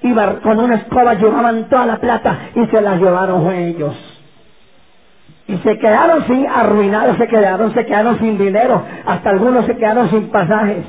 Y 0.00 0.14
con 0.42 0.58
una 0.58 0.76
escoba 0.76 1.14
llevaban 1.14 1.68
toda 1.68 1.86
la 1.86 1.96
plata 1.98 2.38
y 2.54 2.66
se 2.66 2.80
la 2.80 2.96
llevaron 2.96 3.52
ellos. 3.52 4.11
Y 5.48 5.56
se 5.58 5.78
quedaron 5.78 6.26
sin 6.26 6.46
arruinados, 6.46 7.16
se 7.16 7.26
quedaron, 7.26 7.74
se 7.74 7.84
quedaron 7.84 8.18
sin 8.18 8.38
dinero, 8.38 8.84
hasta 9.04 9.30
algunos 9.30 9.66
se 9.66 9.76
quedaron 9.76 10.08
sin 10.10 10.28
pasajes. 10.28 10.84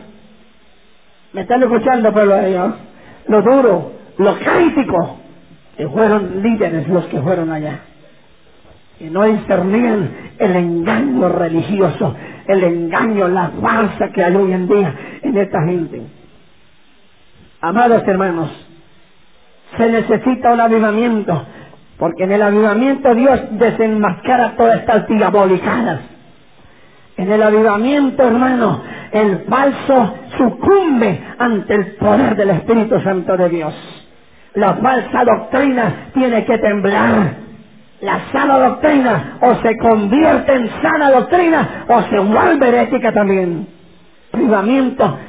¿Me 1.34 1.42
están 1.42 1.64
escuchando, 1.64 2.14
pueblo 2.14 2.36
de 2.36 2.50
Dios? 2.50 2.74
Lo 3.28 3.42
duro, 3.42 3.92
lo 4.18 4.36
crítico, 4.36 5.18
que 5.76 5.88
fueron 5.88 6.44
líderes 6.44 6.88
los 6.88 7.06
que 7.06 7.20
fueron 7.20 7.52
allá. 7.52 7.80
Y 9.00 9.06
no 9.06 9.24
discernían 9.24 10.12
el 10.38 10.56
engaño 10.56 11.30
religioso, 11.30 12.16
el 12.48 12.64
engaño, 12.64 13.28
la 13.28 13.50
farsa 13.62 14.10
que 14.10 14.24
hay 14.24 14.36
hoy 14.36 14.54
en 14.54 14.68
día 14.68 14.94
en 15.24 15.38
esta 15.38 15.64
gente. 15.64 16.04
Amados 17.62 18.04
hermanos, 18.08 18.52
se 19.78 19.90
necesita 19.90 20.54
un 20.54 20.60
avivamiento 20.60 21.46
porque 21.98 22.24
en 22.24 22.32
el 22.32 22.42
avivamiento 22.42 23.14
Dios 23.14 23.40
desenmascara 23.52 24.56
todas 24.58 24.80
estas 24.80 25.08
diabolicadas. 25.08 26.02
En 27.18 27.32
el 27.32 27.44
avivamiento, 27.44 28.24
hermano, 28.24 28.82
el 29.12 29.46
falso 29.48 30.16
sucumbe 30.38 31.22
ante 31.38 31.76
el 31.76 31.86
poder 31.96 32.36
del 32.36 32.50
Espíritu 32.50 33.00
Santo 33.02 33.38
de 33.38 33.50
Dios. 33.50 33.74
La 34.56 34.74
falsa 34.76 35.24
doctrina 35.24 36.10
tiene 36.14 36.44
que 36.46 36.58
temblar. 36.58 37.44
La 38.02 38.20
sana 38.32 38.58
doctrina 38.58 39.38
o 39.42 39.56
se 39.56 39.78
convierte 39.78 40.54
en 40.54 40.70
sana 40.82 41.12
doctrina 41.12 41.86
o 41.88 42.02
se 42.02 42.20
vuelve 42.20 42.68
herética 42.68 43.14
también 43.14 43.68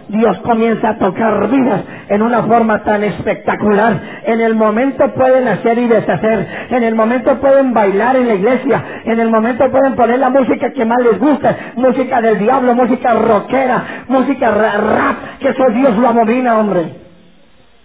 Dios 0.09 0.39
comienza 0.39 0.91
a 0.91 0.99
tocar 0.99 1.49
vidas 1.51 1.83
en 2.09 2.23
una 2.23 2.43
forma 2.43 2.83
tan 2.85 3.05
espectacular. 3.05 4.01
En 4.25 4.41
el 4.41 4.55
momento 4.55 5.13
pueden 5.15 5.47
hacer 5.47 5.79
y 5.79 5.87
deshacer, 5.87 6.49
en 6.71 6.83
el 6.83 6.95
momento 6.95 7.39
pueden 7.39 7.75
bailar 7.75 8.17
en 8.17 8.29
la 8.29 8.35
iglesia, 8.35 8.83
en 9.05 9.21
el 9.21 9.31
momento 9.31 9.71
pueden 9.71 9.95
poner 9.95 10.19
la 10.19 10.31
música 10.31 10.71
que 10.71 10.85
más 10.85 10.99
les 11.03 11.19
gusta, 11.19 11.57
música 11.77 12.23
del 12.23 12.39
diablo, 12.39 12.75
música 12.75 13.15
rockera, 13.15 14.05
música 14.09 14.51
rap, 14.51 15.39
que 15.39 15.49
eso 15.51 15.65
Dios 15.75 15.97
lo 15.99 16.09
abomina, 16.09 16.59
hombre. 16.59 17.05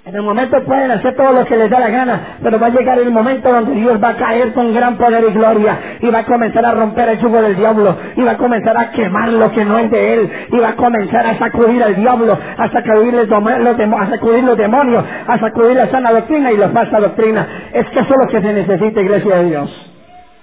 En 0.10 0.16
el 0.16 0.24
momento 0.24 0.60
pueden 0.64 0.90
hacer 0.90 1.16
todo 1.16 1.34
lo 1.34 1.46
que 1.46 1.56
les 1.56 1.70
da 1.70 1.80
la 1.80 1.90
gana, 1.92 2.38
pero 2.42 2.58
va 2.60 2.66
a 2.66 2.72
llegar 2.72 2.98
el 2.98 3.12
momento 3.12 3.54
donde 3.54 3.74
Dios 3.74 4.04
va 4.04 4.10
a 4.10 4.16
caer 4.16 4.54
con 4.54 4.74
gran 4.74 4.98
poder 4.98 5.24
y 5.24 5.34
gloria 5.34 5.78
y 6.02 6.10
va 6.10 6.20
a 6.20 6.26
comenzar 6.26 6.66
a 6.66 6.72
romper 6.72 7.10
el 7.10 7.20
yugo 7.20 7.40
del 7.40 7.56
diablo 7.56 7.96
y 8.16 8.24
va 8.24 8.32
a 8.32 8.38
comenzar 8.38 8.76
a 8.76 8.90
quemar 8.90 9.32
lo 9.32 9.52
que 9.52 9.64
no 9.64 9.78
es 9.78 9.92
de 9.92 10.14
él 10.16 10.32
y 10.52 10.58
va 10.58 10.70
a 10.70 10.76
comenzar 10.76 11.28
a 11.28 11.38
sacudir 11.38 11.84
al 11.84 11.96
diablo, 11.96 12.36
a 12.58 12.72
sacudir 12.72 13.14
los, 13.14 13.32
a 13.32 14.10
sacudir 14.10 14.44
los 14.46 14.58
demonios, 14.58 15.06
a 15.28 15.38
sacudir 15.38 15.76
la 15.76 15.92
sana 15.92 16.12
doctrina 16.12 16.52
y 16.54 16.58
la 16.58 16.70
falsa 16.70 17.00
doctrina. 17.00 17.48
Es 17.72 17.86
que 17.92 18.00
eso 18.00 18.10
es 18.12 18.20
lo 18.20 18.28
que 18.30 18.42
se 18.42 18.52
necesita, 18.52 19.02
iglesia 19.02 19.36
de 19.36 19.46
Dios. 19.46 19.92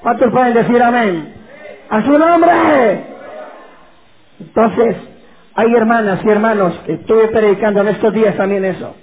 ¿Cuántos 0.01 0.31
pueden 0.31 0.55
decir 0.55 0.81
amén? 0.81 1.35
A 1.91 2.03
su 2.03 2.17
nombre. 2.17 3.01
Entonces, 4.39 4.97
hay 5.57 5.75
hermanas 5.75 6.21
y 6.25 6.29
hermanos 6.29 6.81
que 6.87 6.93
estuve 6.93 7.27
predicando 7.27 7.81
en 7.81 7.89
estos 7.89 8.15
días 8.15 8.37
también 8.37 8.65
eso 8.65 8.95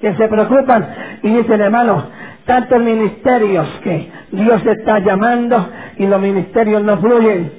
que 0.00 0.14
se 0.14 0.28
preocupan 0.28 0.86
y 1.22 1.28
dicen, 1.28 1.60
hermano, 1.60 2.04
tantos 2.44 2.80
ministerios 2.80 3.68
que 3.82 4.10
Dios 4.32 4.64
está 4.64 5.00
llamando 5.00 5.68
y 5.96 6.06
los 6.06 6.20
ministerios 6.20 6.82
no 6.82 6.96
fluyen. 6.98 7.58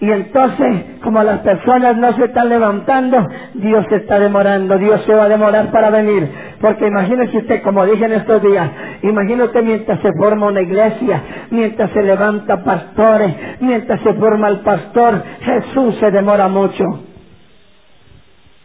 Y 0.00 0.08
entonces, 0.12 1.00
como 1.02 1.22
las 1.24 1.40
personas 1.40 1.96
no 1.96 2.12
se 2.12 2.26
están 2.26 2.48
levantando, 2.48 3.26
Dios 3.54 3.84
se 3.88 3.96
está 3.96 4.20
demorando, 4.20 4.78
Dios 4.78 5.02
se 5.04 5.12
va 5.12 5.24
a 5.24 5.28
demorar 5.28 5.72
para 5.72 5.90
venir. 5.90 6.28
Porque 6.60 6.86
imagínese 6.86 7.38
usted, 7.38 7.62
como 7.62 7.84
dije 7.84 8.04
en 8.04 8.12
estos 8.12 8.40
días, 8.40 8.70
imagínate 9.02 9.60
mientras 9.60 9.98
se 10.00 10.12
forma 10.12 10.46
una 10.46 10.60
iglesia, 10.60 11.22
mientras 11.50 11.90
se 11.90 12.02
levanta 12.02 12.62
pastores, 12.62 13.34
mientras 13.58 14.00
se 14.02 14.14
forma 14.14 14.48
el 14.48 14.60
pastor, 14.60 15.20
Jesús 15.40 15.96
se 15.96 16.12
demora 16.12 16.46
mucho. 16.46 16.84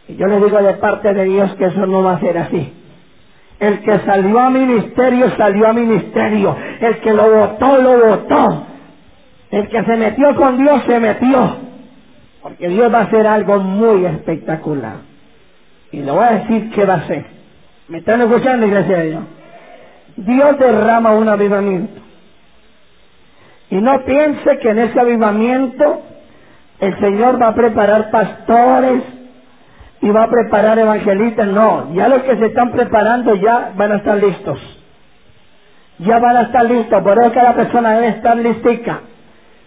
Y 0.08 0.16
yo 0.16 0.26
le 0.26 0.40
digo 0.40 0.62
de 0.62 0.74
parte 0.74 1.14
de 1.14 1.24
Dios 1.24 1.54
que 1.54 1.66
eso 1.66 1.86
no 1.86 2.02
va 2.02 2.14
a 2.14 2.20
ser 2.20 2.38
así. 2.38 2.72
El 3.60 3.80
que 3.80 3.98
salió 4.00 4.40
a 4.40 4.50
ministerio, 4.50 5.30
salió 5.36 5.68
a 5.68 5.72
ministerio. 5.72 6.56
El 6.80 6.98
que 6.98 7.12
lo 7.12 7.30
votó, 7.30 7.80
lo 7.80 7.98
votó. 8.06 8.66
El 9.50 9.68
que 9.68 9.84
se 9.84 9.96
metió 9.96 10.34
con 10.34 10.58
Dios, 10.58 10.82
se 10.86 11.00
metió. 11.00 11.56
Porque 12.42 12.68
Dios 12.68 12.92
va 12.92 12.98
a 12.98 13.02
hacer 13.04 13.26
algo 13.26 13.58
muy 13.58 14.04
espectacular. 14.04 14.96
Y 15.92 16.02
le 16.02 16.10
voy 16.10 16.24
a 16.24 16.32
decir 16.32 16.70
qué 16.72 16.84
va 16.84 16.94
a 16.94 16.98
hacer. 16.98 17.24
¿Me 17.88 17.98
están 17.98 18.20
escuchando, 18.20 18.66
iglesia 18.66 18.98
de 18.98 19.10
Dios? 19.10 19.22
Dios 20.16 20.58
derrama 20.58 21.12
un 21.12 21.28
avivamiento. 21.28 22.00
Y 23.70 23.76
no 23.76 24.04
piense 24.04 24.58
que 24.58 24.70
en 24.70 24.78
ese 24.78 25.00
avivamiento 25.00 26.02
el 26.80 26.98
Señor 26.98 27.40
va 27.40 27.48
a 27.48 27.54
preparar 27.54 28.10
pastores, 28.10 29.02
y 30.04 30.10
va 30.10 30.24
a 30.24 30.28
preparar 30.28 30.78
evangelistas. 30.78 31.48
No, 31.48 31.94
ya 31.94 32.08
los 32.08 32.22
que 32.24 32.36
se 32.36 32.46
están 32.46 32.72
preparando 32.72 33.34
ya 33.36 33.72
van 33.74 33.92
a 33.92 33.96
estar 33.96 34.18
listos. 34.18 34.60
Ya 35.98 36.18
van 36.18 36.36
a 36.36 36.42
estar 36.42 36.64
listos, 36.66 37.02
por 37.02 37.18
eso 37.18 37.32
cada 37.32 37.54
persona 37.54 37.94
debe 37.94 38.08
estar 38.08 38.36
listica. 38.36 39.00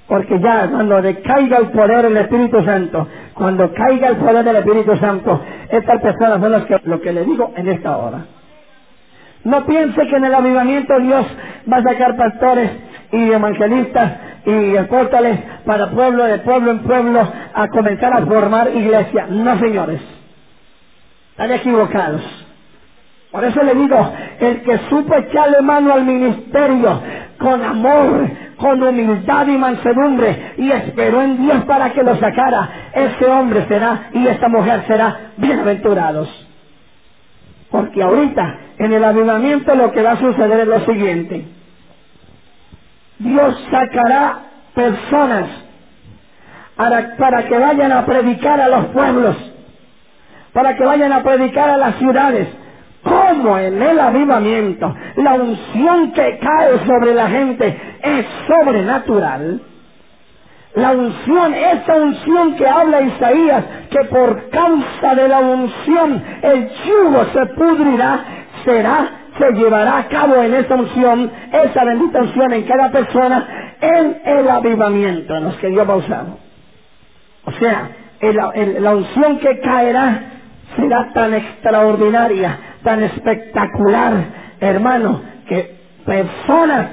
Porque 0.08 0.39
ya 0.39 0.67
cuando 0.69 1.02
caiga 1.26 1.58
el 1.58 1.67
poder 1.69 2.04
del 2.04 2.17
Espíritu 2.17 2.63
Santo, 2.63 3.08
cuando 3.34 3.73
caiga 3.73 4.10
el 4.10 4.17
poder 4.17 4.45
del 4.45 4.58
Espíritu 4.58 4.95
Santo, 4.97 5.41
estas 5.69 6.02
personas 6.02 6.39
son 6.39 6.52
las 6.52 6.65
que, 6.65 6.80
lo 6.84 7.02
que 7.02 7.13
le 7.13 7.26
digo 7.26 7.52
en 7.56 7.69
esta 7.69 7.97
hora. 7.97 8.19
No 9.43 9.65
piense 9.65 10.08
que 10.08 10.15
en 10.17 10.26
el 10.26 10.36
avivamiento 10.36 11.00
Dios 11.00 11.26
va 11.71 11.78
a 11.78 11.84
sacar 11.84 12.15
pastores 12.15 12.69
y 13.12 13.32
evangelistas 13.32 14.12
y 14.45 14.78
apóstoles 14.78 15.39
para 15.65 15.89
pueblo 15.89 16.26
de 16.26 16.38
pueblo 16.39 16.71
en 16.71 16.80
pueblo 16.80 17.28
a 17.54 17.67
comenzar 17.69 18.13
a 18.13 18.26
formar 18.28 18.69
iglesia. 18.76 19.26
No, 19.30 19.58
señores. 19.58 20.16
Están 21.38 21.52
equivocados. 21.52 22.23
Por 23.32 23.43
eso 23.43 23.62
le 23.62 23.76
digo, 23.76 24.12
el 24.39 24.63
que 24.63 24.76
supo 24.89 25.15
echarle 25.15 25.62
mano 25.62 25.93
al 25.93 26.04
ministerio 26.04 27.00
con 27.38 27.63
amor, 27.63 28.28
con 28.58 28.82
humildad 28.82 29.45
y 29.45 29.56
mansedumbre 29.56 30.54
y 30.58 30.71
esperó 30.71 31.21
en 31.21 31.38
Dios 31.38 31.63
para 31.65 31.91
que 31.91 32.02
lo 32.02 32.15
sacara, 32.15 32.89
ese 32.91 33.28
hombre 33.28 33.67
será 33.67 34.10
y 34.13 34.26
esta 34.26 34.50
mujer 34.50 34.84
será 34.88 35.34
bienaventurados. 35.38 36.28
Porque 37.69 38.02
ahorita 38.02 38.60
en 38.80 38.93
el 38.93 39.04
avivamiento 39.04 39.76
lo 39.76 39.91
que 39.91 40.02
va 40.02 40.13
a 40.13 40.17
suceder 40.17 40.62
es 40.62 40.67
lo 40.67 40.80
siguiente. 40.86 41.45
Dios 43.19 43.63
sacará 43.69 44.39
personas 44.73 45.50
para 46.76 47.43
que 47.47 47.58
vayan 47.60 47.91
a 47.91 48.08
predicar 48.08 48.60
a 48.60 48.69
los 48.69 48.86
pueblos 48.88 49.54
para 50.58 50.76
que 50.76 50.84
vayan 50.84 51.13
a 51.13 51.22
predicar 51.22 51.70
a 51.70 51.78
las 51.78 51.98
ciudades. 51.98 52.48
Como 53.04 53.60
en 53.60 53.80
el 53.80 54.00
avivamiento, 54.00 54.91
la 55.17 55.36
unción 55.36 56.13
que 56.13 56.39
cae 56.39 56.80
sobre 56.80 57.13
la 57.13 57.30
gente 57.30 57.80
es 58.02 58.26
sobrenatural. 58.48 59.62
La 60.74 60.91
unción, 60.93 61.54
esa 61.54 61.96
unción 61.98 62.56
que 62.56 62.67
habla 62.67 63.02
Isaías, 63.02 63.65
que 63.91 64.04
por 64.06 64.50
causa 64.50 65.13
de 65.13 65.28
la 65.28 65.41
unción 65.41 66.24
el 66.41 66.70
yugo 66.88 67.26
se 67.34 67.46
pudrirá, 67.54 68.20
será, 68.65 69.10
se 69.38 69.52
llevará 69.52 70.00
a 70.00 70.08
cabo 70.08 70.41
en 70.41 70.56
esa 70.56 70.74
unción, 70.74 71.32
esa 71.54 71.84
bendita 71.84 72.20
unción 72.20 72.52
en 72.54 72.63
cada 72.63 72.89
persona, 72.89 73.76
en 73.80 74.22
el 74.26 74.50
avivamiento 74.50 75.36
en 75.36 75.43
los 75.43 75.56
que 75.58 75.67
Dios 75.67 75.88
va 75.88 75.93
a. 75.93 76.26
O 77.46 77.52
sea, 77.60 77.89
la 78.82 78.96
unción 78.96 79.38
que 79.38 79.60
caerá 79.60 80.34
será 80.75 81.12
tan 81.13 81.34
extraordinaria, 81.34 82.60
tan 82.84 83.03
espectacular, 83.03 84.13
hermano, 84.60 85.21
que 85.47 85.77
personas 86.06 86.88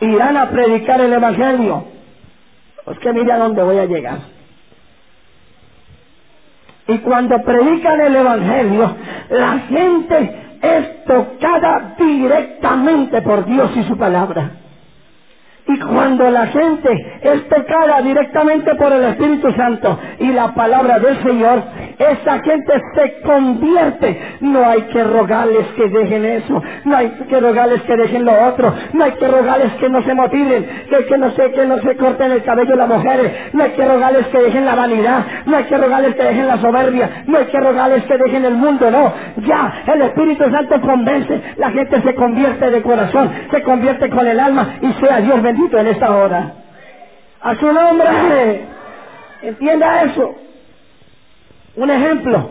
irán 0.00 0.36
a 0.36 0.50
predicar 0.50 1.00
el 1.00 1.12
Evangelio. 1.12 1.84
Pues 2.84 2.98
que 2.98 3.12
mire 3.12 3.32
a 3.32 3.38
dónde 3.38 3.62
voy 3.62 3.78
a 3.78 3.86
llegar. 3.86 4.18
Y 6.88 6.98
cuando 6.98 7.40
predican 7.42 8.00
el 8.00 8.16
Evangelio, 8.16 8.96
la 9.30 9.58
gente 9.60 10.42
es 10.60 11.04
tocada 11.04 11.94
directamente 11.98 13.22
por 13.22 13.44
Dios 13.46 13.70
y 13.76 13.84
su 13.84 13.96
palabra. 13.96 14.61
Y 15.64 15.78
cuando 15.78 16.28
la 16.28 16.46
gente 16.48 17.18
es 17.22 17.48
tocada 17.48 18.02
directamente 18.02 18.74
por 18.74 18.92
el 18.92 19.04
Espíritu 19.04 19.52
Santo 19.52 19.96
y 20.18 20.32
la 20.32 20.48
palabra 20.54 20.98
del 20.98 21.22
Señor, 21.22 21.62
esa 21.98 22.40
gente 22.40 22.72
se 22.96 23.20
convierte. 23.22 24.20
No 24.40 24.68
hay 24.68 24.82
que 24.82 25.04
rogarles 25.04 25.64
que 25.76 25.88
dejen 25.88 26.24
eso, 26.24 26.60
no 26.84 26.96
hay 26.96 27.10
que 27.28 27.40
rogarles 27.40 27.80
que 27.82 27.96
dejen 27.96 28.24
lo 28.24 28.32
otro, 28.48 28.74
no 28.92 29.04
hay 29.04 29.12
que 29.12 29.28
rogarles 29.28 29.72
que 29.74 29.88
no 29.88 30.02
se 30.02 30.14
motiven, 30.14 30.66
que, 30.90 31.04
que 31.04 31.16
no 31.16 31.30
se, 31.30 31.52
que 31.52 31.64
no 31.64 31.78
se 31.78 31.96
corten 31.96 32.32
el 32.32 32.42
cabello 32.42 32.74
las 32.74 32.88
mujeres, 32.88 33.32
no 33.52 33.62
hay 33.62 33.70
que 33.70 33.86
rogarles 33.86 34.26
que 34.28 34.38
dejen 34.38 34.64
la 34.64 34.74
vanidad, 34.74 35.24
no 35.46 35.56
hay 35.56 35.64
que 35.64 35.78
rogarles 35.78 36.16
que 36.16 36.24
dejen 36.24 36.48
la 36.48 36.58
soberbia, 36.58 37.22
no 37.26 37.38
hay 37.38 37.44
que 37.44 37.60
rogarles 37.60 38.02
que 38.04 38.18
dejen 38.18 38.44
el 38.44 38.54
mundo, 38.54 38.90
no. 38.90 39.12
Ya, 39.46 39.84
el 39.94 40.02
Espíritu 40.02 40.42
Santo 40.50 40.80
convence, 40.80 41.40
la 41.56 41.70
gente 41.70 42.02
se 42.02 42.14
convierte 42.16 42.68
de 42.68 42.82
corazón, 42.82 43.30
se 43.48 43.62
convierte 43.62 44.10
con 44.10 44.26
el 44.26 44.40
alma 44.40 44.74
y 44.80 44.92
sea 44.94 45.20
Dios 45.20 45.40
bendito 45.40 45.51
en 45.56 45.86
esta 45.86 46.14
hora. 46.14 46.52
A 47.40 47.54
su 47.56 47.72
nombre. 47.72 48.66
Entienda 49.42 50.02
eso. 50.02 50.34
Un 51.76 51.90
ejemplo. 51.90 52.50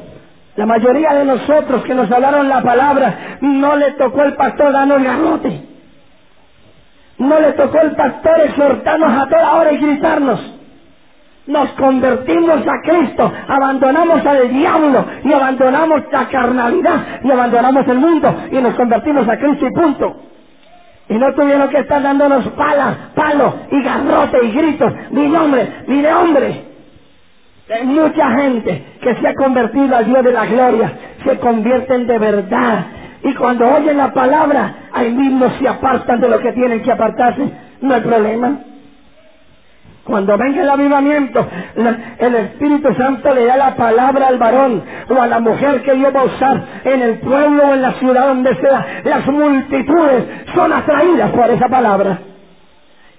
La 0.56 0.66
mayoría 0.66 1.14
de 1.14 1.26
nosotros 1.26 1.84
que 1.84 1.96
nos 1.96 2.12
hablaron 2.12 2.50
la 2.50 2.62
palabra, 2.62 3.38
no 3.40 3.76
le 3.78 3.92
tocó 3.92 4.24
el 4.24 4.34
pastor 4.36 4.74
darnos 4.74 5.02
garrote. 5.02 5.62
No 7.18 7.40
le 7.40 7.54
tocó 7.54 7.80
el 7.80 7.96
pastor 7.96 8.42
exhortarnos 8.42 9.22
a 9.22 9.30
toda 9.30 9.56
hora 9.56 9.72
y 9.72 9.78
gritarnos. 9.78 10.58
Nos 11.48 11.70
convertimos 11.72 12.60
a 12.68 12.82
Cristo, 12.84 13.32
abandonamos 13.48 14.26
al 14.26 14.50
diablo 14.50 15.06
y 15.24 15.34
abandonamos 15.34 16.02
la 16.12 16.28
carnalidad 16.28 16.96
y 17.24 17.32
abandonamos 17.32 17.88
el 17.88 17.98
mundo 17.98 18.36
y 18.52 18.56
nos 18.56 18.76
convertimos 18.76 19.28
a 19.28 19.38
Cristo 19.38 19.66
y 19.66 19.72
punto. 19.72 20.31
Y 21.12 21.16
no 21.16 21.34
tuvieron 21.34 21.68
que 21.68 21.80
estar 21.80 22.02
dándonos 22.02 22.48
palas, 22.52 22.96
palo 23.14 23.54
y 23.70 23.84
garrote 23.84 24.46
y 24.46 24.52
gritos. 24.52 24.94
Mi 25.10 25.28
nombre, 25.28 25.84
mi 25.86 26.02
de 26.02 26.14
hombre. 26.14 26.64
Hay 27.70 27.86
mucha 27.86 28.32
gente 28.32 28.82
que 29.02 29.16
se 29.16 29.28
ha 29.28 29.34
convertido 29.34 29.94
al 29.94 30.06
Dios 30.06 30.24
de 30.24 30.32
la 30.32 30.46
gloria, 30.46 30.94
se 31.26 31.38
convierten 31.38 32.08
de 32.08 32.18
verdad. 32.18 32.86
Y 33.24 33.34
cuando 33.34 33.68
oyen 33.68 33.98
la 33.98 34.14
palabra, 34.14 34.88
ahí 34.94 35.12
mismo 35.12 35.50
se 35.60 35.68
apartan 35.68 36.22
de 36.22 36.30
lo 36.30 36.40
que 36.40 36.54
tienen 36.54 36.82
que 36.82 36.94
apartarse. 36.94 37.44
No 37.82 37.94
hay 37.94 38.02
problema. 38.02 38.60
Cuando 40.04 40.36
venga 40.36 40.64
el 40.64 40.70
avivamiento, 40.70 41.46
el 42.18 42.36
Espíritu 42.36 42.94
Santo 42.96 43.34
le 43.36 43.46
da 43.46 43.56
la 43.56 43.76
palabra 43.76 44.28
al 44.30 44.38
varón 44.40 44.84
o 45.08 45.22
a 45.22 45.28
la 45.28 45.40
mujer 45.40 45.84
que 45.84 45.94
Dios 45.94 46.14
va 46.16 46.22
a 46.22 46.26
usar 46.26 46.64
en 46.86 47.02
el 47.04 47.20
pueblo 47.20 47.68
o 47.68 47.74
en 47.74 47.82
la 47.84 47.94
ciudad 47.94 48.28
donde 48.28 48.56
sea. 48.56 49.02
Las 49.04 49.28
multitudes 49.28 50.24
son 50.56 50.74
atraídas 50.74 51.30
por 51.32 51.50
esa 51.52 51.68
palabra. 51.68 52.18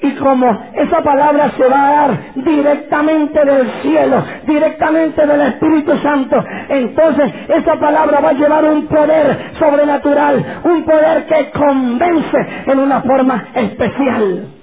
Y 0.00 0.10
como 0.16 0.60
esa 0.74 1.00
palabra 1.02 1.52
se 1.56 1.68
va 1.68 1.86
a 1.86 1.92
dar 1.92 2.18
directamente 2.34 3.44
del 3.44 3.70
cielo, 3.82 4.24
directamente 4.44 5.24
del 5.24 5.40
Espíritu 5.40 5.96
Santo, 5.98 6.44
entonces 6.68 7.32
esa 7.46 7.76
palabra 7.76 8.18
va 8.20 8.30
a 8.30 8.32
llevar 8.32 8.64
un 8.64 8.88
poder 8.88 9.52
sobrenatural, 9.60 10.60
un 10.64 10.82
poder 10.82 11.26
que 11.26 11.50
convence 11.52 12.38
en 12.66 12.80
una 12.80 13.00
forma 13.02 13.44
especial. 13.54 14.61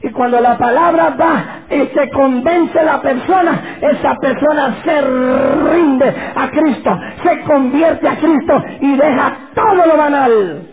Y 0.00 0.10
cuando 0.10 0.40
la 0.40 0.56
palabra 0.56 1.16
va 1.20 1.74
y 1.74 1.86
se 1.88 2.08
convence 2.10 2.82
la 2.84 3.00
persona, 3.00 3.78
esa 3.80 4.14
persona 4.14 4.76
se 4.84 5.00
rinde 5.00 6.14
a 6.36 6.48
Cristo, 6.50 6.98
se 7.24 7.40
convierte 7.40 8.08
a 8.08 8.16
Cristo 8.16 8.62
y 8.80 8.96
deja 8.96 9.36
todo 9.54 9.86
lo 9.86 9.96
banal 9.96 10.68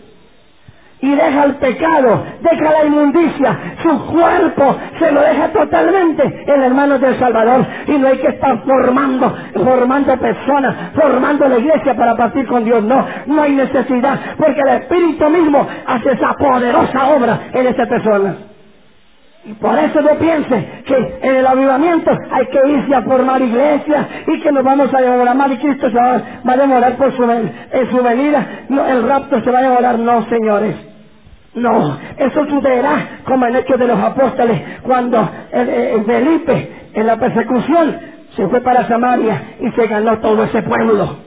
y 1.00 1.14
deja 1.14 1.44
el 1.44 1.56
pecado, 1.56 2.24
deja 2.40 2.70
la 2.70 2.84
inmundicia, 2.86 3.58
su 3.82 4.06
cuerpo 4.06 4.76
se 4.98 5.12
lo 5.12 5.20
deja 5.20 5.48
totalmente 5.48 6.44
en 6.46 6.60
las 6.60 6.72
manos 6.72 7.00
del 7.00 7.18
Salvador 7.18 7.66
y 7.86 7.92
no 7.98 8.08
hay 8.08 8.18
que 8.18 8.28
estar 8.28 8.62
formando, 8.64 9.36
formando 9.54 10.16
personas, 10.16 10.74
formando 10.94 11.48
la 11.48 11.58
iglesia 11.58 11.94
para 11.94 12.14
partir 12.14 12.46
con 12.46 12.64
Dios, 12.64 12.82
no, 12.82 13.06
no 13.26 13.42
hay 13.42 13.52
necesidad, 13.52 14.18
porque 14.38 14.60
el 14.60 14.82
Espíritu 14.82 15.28
mismo 15.28 15.66
hace 15.86 16.12
esa 16.12 16.32
poderosa 16.34 17.08
obra 17.08 17.40
en 17.52 17.66
esa 17.66 17.86
persona. 17.86 18.55
Y 19.46 19.52
por 19.54 19.78
eso 19.78 20.00
no 20.00 20.10
piense 20.18 20.82
que 20.84 21.18
en 21.22 21.36
el 21.36 21.46
avivamiento 21.46 22.10
hay 22.32 22.46
que 22.46 22.68
irse 22.68 22.94
a 22.96 23.02
formar 23.02 23.40
iglesias 23.40 24.06
y 24.26 24.40
que 24.40 24.50
nos 24.50 24.64
vamos 24.64 24.92
a 24.92 25.00
demorar 25.00 25.52
y 25.52 25.56
Cristo 25.58 25.88
se 25.88 25.96
va, 25.96 26.20
a 26.44 26.56
demorar 26.56 26.96
por 26.96 27.14
su, 27.14 27.22
en 27.22 27.90
su 27.90 28.02
venida. 28.02 28.44
No, 28.68 28.84
el 28.84 29.08
rapto 29.08 29.40
se 29.40 29.50
va 29.52 29.60
a 29.60 29.62
demorar, 29.62 30.00
no, 30.00 30.28
señores. 30.28 30.74
No, 31.54 31.96
eso 32.18 32.44
sucederá 32.46 33.20
como 33.24 33.46
en 33.46 33.56
Hechos 33.56 33.78
de 33.78 33.86
los 33.86 33.98
Apóstoles, 34.00 34.60
cuando 34.82 35.30
Felipe 36.06 36.88
en 36.92 37.06
la 37.06 37.16
persecución 37.16 37.96
se 38.34 38.48
fue 38.48 38.60
para 38.60 38.88
Samaria 38.88 39.54
y 39.60 39.70
se 39.70 39.86
ganó 39.86 40.18
todo 40.18 40.42
ese 40.42 40.62
pueblo. 40.62 41.25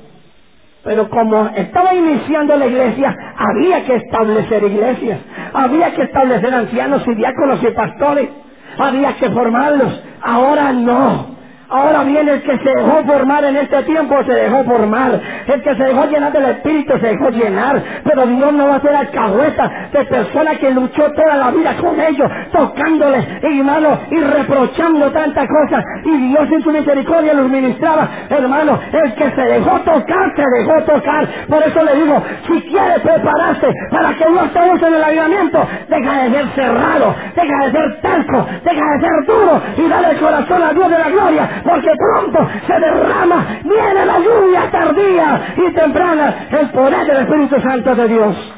Pero 0.83 1.09
como 1.09 1.47
estaba 1.55 1.93
iniciando 1.93 2.55
la 2.57 2.67
iglesia, 2.67 3.15
había 3.37 3.85
que 3.85 3.95
establecer 3.95 4.63
iglesias, 4.63 5.19
había 5.53 5.93
que 5.93 6.03
establecer 6.03 6.53
ancianos 6.53 7.03
y 7.07 7.15
diáconos 7.15 7.61
y 7.63 7.71
pastores, 7.71 8.29
había 8.77 9.15
que 9.17 9.29
formarlos. 9.31 10.03
Ahora 10.21 10.73
no. 10.73 11.38
Ahora 11.69 12.03
viene 12.03 12.31
el 12.31 12.41
que 12.41 12.57
se 12.57 12.69
dejó 12.69 13.03
formar 13.05 13.43
en 13.43 13.55
este 13.57 13.83
tiempo, 13.83 14.15
se 14.25 14.33
dejó 14.33 14.63
formar. 14.63 15.21
El 15.45 15.61
que 15.61 15.75
se 15.75 15.83
dejó 15.83 16.05
llenar 16.05 16.31
del 16.31 16.45
Espíritu, 16.45 16.93
se 16.99 17.07
dejó 17.07 17.29
llenar. 17.29 17.79
Pero 18.03 18.25
Dios 18.25 18.53
no 18.53 18.67
va 18.67 18.75
a 18.75 18.81
ser 18.81 18.95
alcahueta 18.95 19.71
de 19.91 20.03
personas 20.05 20.57
que 20.57 20.71
luchó 20.71 21.11
toda 21.11 21.37
la 21.37 21.51
vida 21.51 21.75
con 21.79 21.99
ellos, 21.99 22.27
tocándoles, 22.51 23.23
hermano, 23.43 23.99
y 24.09 24.19
reprochando 24.19 25.11
tantas 25.11 25.47
cosas. 25.47 25.85
Y 26.05 26.17
Dios 26.29 26.51
en 26.51 26.63
su 26.63 26.71
misericordia 26.71 27.35
los 27.35 27.49
ministraba. 27.49 28.09
Hermano, 28.29 28.79
el 28.91 29.13
que 29.13 29.29
se 29.29 29.41
dejó 29.41 29.79
tocar, 29.81 30.33
se 30.35 30.43
dejó 30.57 30.81
tocar. 30.85 31.27
Por 31.47 31.61
eso 31.61 31.83
le 31.83 31.95
digo, 31.95 32.23
si 32.47 32.61
quieres 32.63 32.99
prepararse 33.01 33.67
para 33.91 34.09
que 34.15 34.25
te 34.25 34.71
use 34.71 34.87
en 34.87 34.93
el 34.95 35.03
avivamiento, 35.03 35.67
deja 35.87 36.23
de 36.23 36.31
ser 36.31 36.45
cerrado, 36.55 37.15
deja 37.35 37.65
de 37.65 37.71
ser 37.71 38.01
terco, 38.01 38.47
deja 38.63 38.91
de 38.91 38.99
ser 39.01 39.25
duro 39.27 39.61
y 39.77 39.87
dale 39.87 40.09
el 40.09 40.17
corazón 40.17 40.63
a 40.63 40.73
Dios 40.73 40.89
de 40.89 40.97
la 40.97 41.09
gloria 41.09 41.49
porque 41.63 41.89
pronto 41.97 42.49
se 42.67 42.73
derrama, 42.79 43.45
viene 43.63 44.05
la 44.05 44.19
lluvia 44.19 44.71
tardía 44.71 45.55
y 45.57 45.73
temprana, 45.73 46.47
el 46.51 46.69
poder 46.71 47.05
del 47.07 47.17
Espíritu 47.17 47.61
Santo 47.61 47.95
de 47.95 48.07
Dios. 48.07 48.53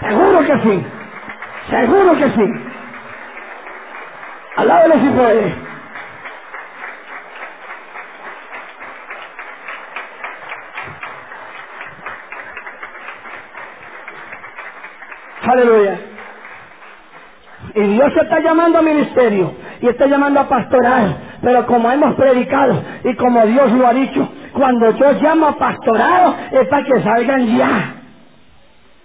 Seguro 0.00 0.40
que 0.40 0.58
sí, 0.60 0.86
seguro 1.70 2.16
que 2.16 2.30
sí. 2.30 2.52
Alábele 4.56 4.94
si 5.00 5.10
puede. 5.10 5.54
Aleluya. 15.42 16.00
Y 17.74 17.82
Dios 17.82 18.12
está 18.22 18.40
llamando 18.40 18.78
a 18.78 18.82
ministerio 18.82 19.54
y 19.80 19.88
está 19.88 20.06
llamando 20.06 20.40
a 20.40 20.48
pastoral. 20.48 21.16
Pero 21.42 21.66
como 21.66 21.90
hemos 21.90 22.14
predicado 22.16 22.82
y 23.04 23.14
como 23.14 23.46
Dios 23.46 23.72
lo 23.72 23.86
ha 23.86 23.94
dicho, 23.94 24.28
cuando 24.52 24.90
yo 24.96 25.12
llamo 25.20 25.46
a 25.46 25.56
pastorado 25.56 26.34
es 26.52 26.68
para 26.68 26.84
que 26.84 27.00
salgan 27.02 27.56
ya. 27.56 27.94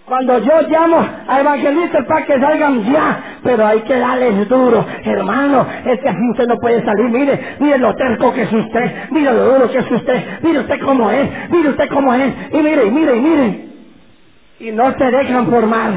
Cuando 0.05 0.37
yo 0.39 0.61
llamo 0.67 0.97
a 1.27 1.39
evangelistas 1.39 2.05
para 2.05 2.25
que 2.25 2.37
salgan 2.39 2.83
ya, 2.91 3.39
pero 3.41 3.65
hay 3.65 3.79
que 3.81 3.97
darles 3.97 4.49
duro. 4.49 4.85
Hermano, 5.03 5.65
es 5.85 5.99
que 6.01 6.13
usted 6.31 6.47
no 6.47 6.55
puede 6.57 6.83
salir. 6.83 7.09
Mire, 7.09 7.55
mire 7.59 7.77
lo 7.77 7.95
terco 7.95 8.33
que 8.33 8.41
es 8.43 8.51
usted, 8.51 8.91
mire 9.11 9.31
lo 9.31 9.53
duro 9.53 9.71
que 9.71 9.77
es 9.77 9.91
usted, 9.91 10.23
mire 10.41 10.59
usted 10.59 10.79
cómo 10.81 11.09
es, 11.09 11.29
mire 11.49 11.69
usted 11.69 11.87
cómo 11.89 12.13
es, 12.13 12.33
y 12.51 12.57
mire, 12.57 12.85
y 12.85 12.91
mire, 12.91 13.15
y 13.15 13.21
mire. 13.21 13.67
Y 14.59 14.71
no 14.71 14.91
se 14.91 15.05
dejan 15.05 15.47
formar. 15.47 15.91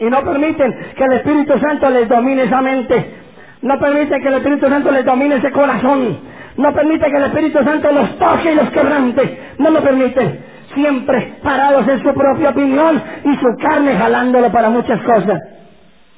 Y 0.00 0.04
no 0.06 0.20
permiten 0.22 0.74
que 0.96 1.04
el 1.04 1.12
Espíritu 1.12 1.58
Santo 1.58 1.90
les 1.90 2.08
domine 2.08 2.44
esa 2.44 2.60
mente. 2.62 3.19
No 3.62 3.78
permite 3.78 4.20
que 4.20 4.28
el 4.28 4.34
Espíritu 4.34 4.68
Santo 4.68 4.90
les 4.90 5.04
domine 5.04 5.36
ese 5.36 5.50
corazón. 5.50 6.18
No 6.56 6.72
permite 6.74 7.10
que 7.10 7.16
el 7.16 7.24
Espíritu 7.24 7.62
Santo 7.62 7.92
los 7.92 8.18
toque 8.18 8.52
y 8.52 8.54
los 8.54 8.70
quebrante. 8.70 9.54
No 9.58 9.70
lo 9.70 9.80
permite. 9.82 10.44
Siempre 10.74 11.34
parados 11.42 11.86
en 11.88 12.02
su 12.02 12.14
propia 12.14 12.50
opinión 12.50 13.02
y 13.24 13.34
su 13.36 13.56
carne 13.60 13.94
jalándolo 13.96 14.50
para 14.50 14.70
muchas 14.70 15.00
cosas. 15.02 15.40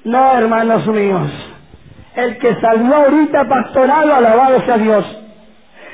No, 0.05 0.37
hermanos 0.37 0.87
míos. 0.87 1.31
El 2.15 2.39
que 2.39 2.55
salió 2.57 2.95
ahorita 2.95 3.49
pastorado, 3.49 4.15
alabado 4.15 4.61
sea 4.63 4.77
Dios. 4.77 5.19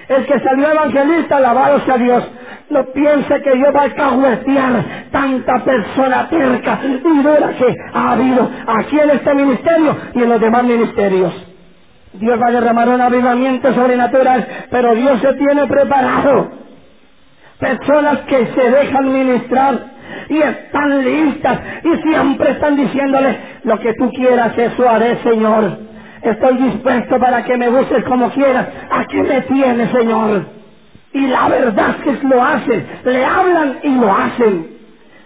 El 0.09 0.25
que 0.25 0.41
salió 0.41 0.71
evangelista, 0.71 1.37
alabado 1.37 1.81
sea 1.81 1.99
Dios. 1.99 2.25
No 2.71 2.85
piense 2.93 3.43
que 3.43 3.55
Dios 3.55 3.75
va 3.75 3.85
a 3.85 3.95
cahuetear 3.95 4.85
tanta 5.11 5.65
persona 5.65 6.29
terca 6.29 6.81
y 6.83 7.23
dura 7.23 7.51
que 7.59 7.75
ha 7.95 8.13
habido 8.13 8.51
aquí 8.67 8.99
en 8.99 9.11
este 9.11 9.35
ministerio 9.35 9.97
y 10.15 10.23
en 10.23 10.29
los 10.29 10.41
demás 10.41 10.65
ministerios. 10.65 11.33
Dios 12.15 12.41
va 12.41 12.49
a 12.49 12.53
derramar 12.53 12.89
un 12.89 13.01
avivamiento 13.01 13.73
sobrenatural, 13.73 14.47
pero 14.71 14.95
Dios 14.95 15.21
se 15.21 15.35
tiene 15.35 15.67
preparado. 15.67 16.53
Personas 17.59 18.21
que 18.21 18.47
se 18.47 18.71
dejan 18.71 19.13
ministrar 19.13 19.79
y 20.29 20.39
están 20.39 21.05
listas 21.05 21.59
y 21.85 22.03
siempre 22.03 22.51
están 22.53 22.77
diciéndole 22.77 23.39
lo 23.65 23.79
que 23.81 23.93
tú 23.95 24.11
quieras, 24.11 24.57
eso 24.57 24.89
haré, 24.89 25.19
Señor. 25.23 25.88
Estoy 26.23 26.57
dispuesto 26.59 27.19
para 27.21 27.43
que 27.45 27.57
me 27.59 27.71
busques 27.71 28.05
como 28.05 28.31
quieras. 28.33 28.69
Aquí 28.91 29.19
me 29.19 29.43
tienes, 29.43 29.91
Señor. 29.93 30.49
Y 31.13 31.27
la 31.29 31.49
verdad 31.49 31.97
es 32.07 32.21
que 32.21 32.27
lo 32.29 32.45
hacen, 32.45 32.87
le 33.05 33.25
hablan 33.25 33.79
y 33.83 33.97
lo 33.97 34.13
hacen. 34.13 34.69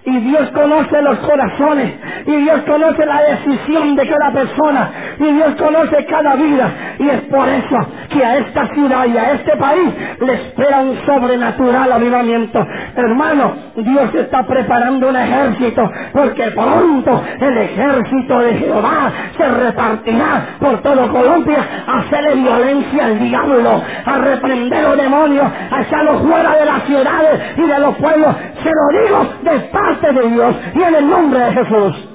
Y 0.05 0.19
Dios 0.19 0.51
conoce 0.51 1.01
los 1.01 1.19
corazones. 1.19 1.95
Y 2.27 2.37
Dios 2.37 2.63
conoce 2.63 3.07
la 3.07 3.23
decisión 3.23 3.95
de 3.95 4.09
cada 4.09 4.33
persona. 4.33 4.91
Y 5.21 5.33
Dios 5.33 5.55
conoce 5.57 6.05
cada 6.07 6.35
vida. 6.35 6.71
Y 6.99 7.09
es 7.09 7.21
por 7.23 7.49
eso 7.49 7.87
que 8.09 8.25
a 8.25 8.39
esta 8.39 8.67
ciudad 8.75 9.07
y 9.07 9.17
a 9.17 9.33
este 9.33 9.57
país 9.57 9.91
le 10.21 10.33
espera 10.33 10.81
un 10.81 10.99
sobrenatural 11.07 11.93
avivamiento. 11.93 12.67
Hermano, 12.97 13.55
Dios 13.77 14.15
está 14.15 14.43
preparando 14.43 15.09
un 15.09 15.17
ejército. 15.17 15.89
Porque 16.13 16.51
pronto 16.51 17.23
el 17.41 17.59
ejército 17.59 18.41
de 18.41 18.55
Jehová 18.55 19.13
se 19.37 19.49
repartirá 19.49 20.47
por 20.59 20.83
todo 20.83 21.13
Colombia 21.13 21.59
a 21.87 21.99
hacerle 21.99 22.35
violencia 22.35 23.05
al 23.05 23.21
diablo. 23.21 23.81
A 24.05 24.19
reprender 24.19 24.83
los 24.83 24.97
demonios. 24.97 25.47
A 25.71 25.83
echarlos 25.83 26.23
fuera 26.23 26.57
de 26.57 26.65
las 26.65 26.83
ciudades 26.85 27.41
y 27.57 27.63
de 27.63 27.79
los 27.79 27.95
pueblos. 27.99 28.35
Se 28.63 28.71
lo 28.71 29.03
digo 29.03 29.27
de 29.43 29.61
de 30.01 30.29
Dios 30.29 30.57
y 30.75 30.83
en 30.83 30.95
el 30.95 31.09
nombre 31.09 31.41
de 31.41 31.53
Jesús. 31.53 32.09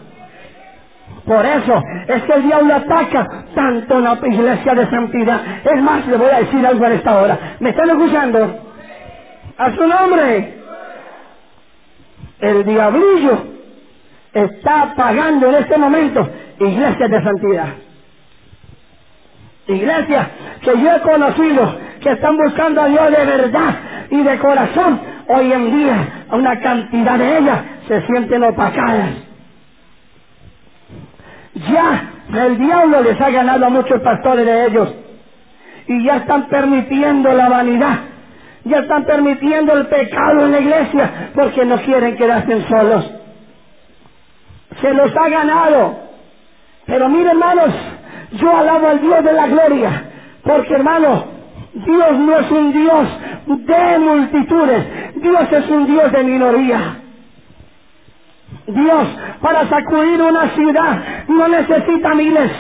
Por 1.26 1.46
eso 1.46 1.84
es 2.08 2.24
que 2.24 2.34
el 2.34 2.44
diablo 2.44 2.74
ataca 2.74 3.28
tanto 3.54 4.00
la 4.00 4.18
iglesia 4.26 4.74
de 4.74 4.90
santidad. 4.90 5.42
Es 5.66 5.82
más, 5.82 6.08
le 6.08 6.16
voy 6.16 6.30
a 6.30 6.40
decir 6.40 6.66
algo 6.66 6.86
en 6.86 6.94
esta 6.94 7.18
hora. 7.18 7.58
¿Me 7.60 7.70
están 7.70 7.90
escuchando? 7.90 8.60
A 9.58 9.72
su 9.72 9.88
nombre. 9.88 10.54
El 12.40 12.64
diablillo 12.64 13.44
está 14.34 14.84
apagando 14.84 15.50
en 15.50 15.56
este 15.56 15.78
momento 15.78 16.30
iglesias 16.60 17.10
de 17.10 17.24
santidad. 17.24 17.68
Iglesias 19.68 20.28
que 20.62 20.80
yo 20.80 20.96
he 20.96 21.02
conocido, 21.02 21.78
que 22.00 22.12
están 22.12 22.38
buscando 22.38 22.82
a 22.82 22.88
Dios 22.88 23.12
de 23.12 23.26
verdad 23.26 23.76
y 24.12 24.24
de 24.24 24.40
corazón, 24.40 25.02
hoy 25.28 25.52
en 25.52 25.78
día 25.78 26.26
una 26.32 26.60
cantidad 26.60 27.18
de 27.18 27.38
ellas 27.38 27.60
se 27.88 28.02
sienten 28.08 28.44
opacadas. 28.44 29.12
Ya 31.72 32.12
el 32.34 32.58
diablo 32.58 33.02
les 33.02 33.20
ha 33.20 33.30
ganado 33.30 33.66
a 33.66 33.70
muchos 33.70 34.02
pastores 34.02 34.46
de 34.46 34.66
ellos 34.68 34.94
y 35.88 36.04
ya 36.04 36.18
están 36.18 36.48
permitiendo 36.48 37.32
la 37.34 37.50
vanidad, 37.50 38.00
ya 38.66 38.80
están 38.80 39.06
permitiendo 39.06 39.74
el 39.74 39.88
pecado 39.88 40.46
en 40.46 40.52
la 40.52 40.60
iglesia 40.60 41.32
porque 41.34 41.66
no 41.66 41.78
quieren 41.78 42.16
quedarse 42.16 42.62
solos. 42.68 43.12
Se 44.82 44.94
los 44.94 45.16
ha 45.16 45.30
ganado. 45.30 46.08
Pero 46.86 47.10
mire 47.10 47.32
hermanos, 47.32 47.74
yo 48.34 48.56
alabo 48.56 48.88
al 48.88 49.02
Dios 49.02 49.24
de 49.24 49.34
la 49.34 49.48
gloria, 49.48 50.04
porque 50.44 50.74
hermano, 50.74 51.37
Dios 51.86 52.18
no 52.18 52.40
es 52.40 52.52
un 52.52 52.74
Dios 52.74 53.08
de 53.46 54.00
multitudes, 54.00 54.86
Dios 55.16 55.52
es 55.52 55.70
un 55.70 55.86
Dios 55.86 56.12
de 56.12 56.24
minoría. 56.24 56.98
Dios 58.66 59.08
para 59.42 59.68
sacudir 59.70 60.22
una 60.22 60.50
ciudad 60.50 61.04
no 61.28 61.48
necesita 61.48 62.16
miles. 62.16 62.52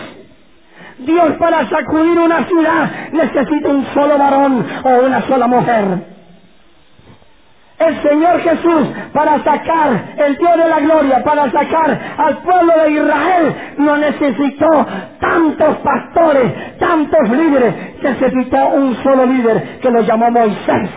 Dios 0.99 1.31
para 1.39 1.67
sacudir 1.69 2.19
una 2.19 2.43
ciudad 2.45 2.91
necesita 3.11 3.69
un 3.69 3.85
solo 3.93 4.17
varón 4.17 4.65
o 4.83 4.89
una 5.05 5.21
sola 5.23 5.47
mujer. 5.47 6.16
El 7.79 8.01
Señor 8.01 8.39
Jesús 8.41 8.87
para 9.13 9.43
sacar 9.43 10.15
el 10.17 10.35
Dios 10.37 10.57
de 10.57 10.67
la 10.67 10.79
gloria, 10.79 11.23
para 11.23 11.51
sacar 11.51 11.99
al 12.17 12.37
pueblo 12.39 12.73
de 12.83 12.91
Israel, 12.91 13.55
no 13.77 13.97
necesitó 13.97 14.87
tantos 15.19 15.77
pastores, 15.77 16.77
tantos 16.79 17.29
líderes, 17.29 18.01
necesitó 18.01 18.69
un 18.69 18.95
solo 19.03 19.27
líder 19.27 19.79
que 19.79 19.91
lo 19.91 20.01
llamó 20.01 20.31
Moisés. 20.31 20.89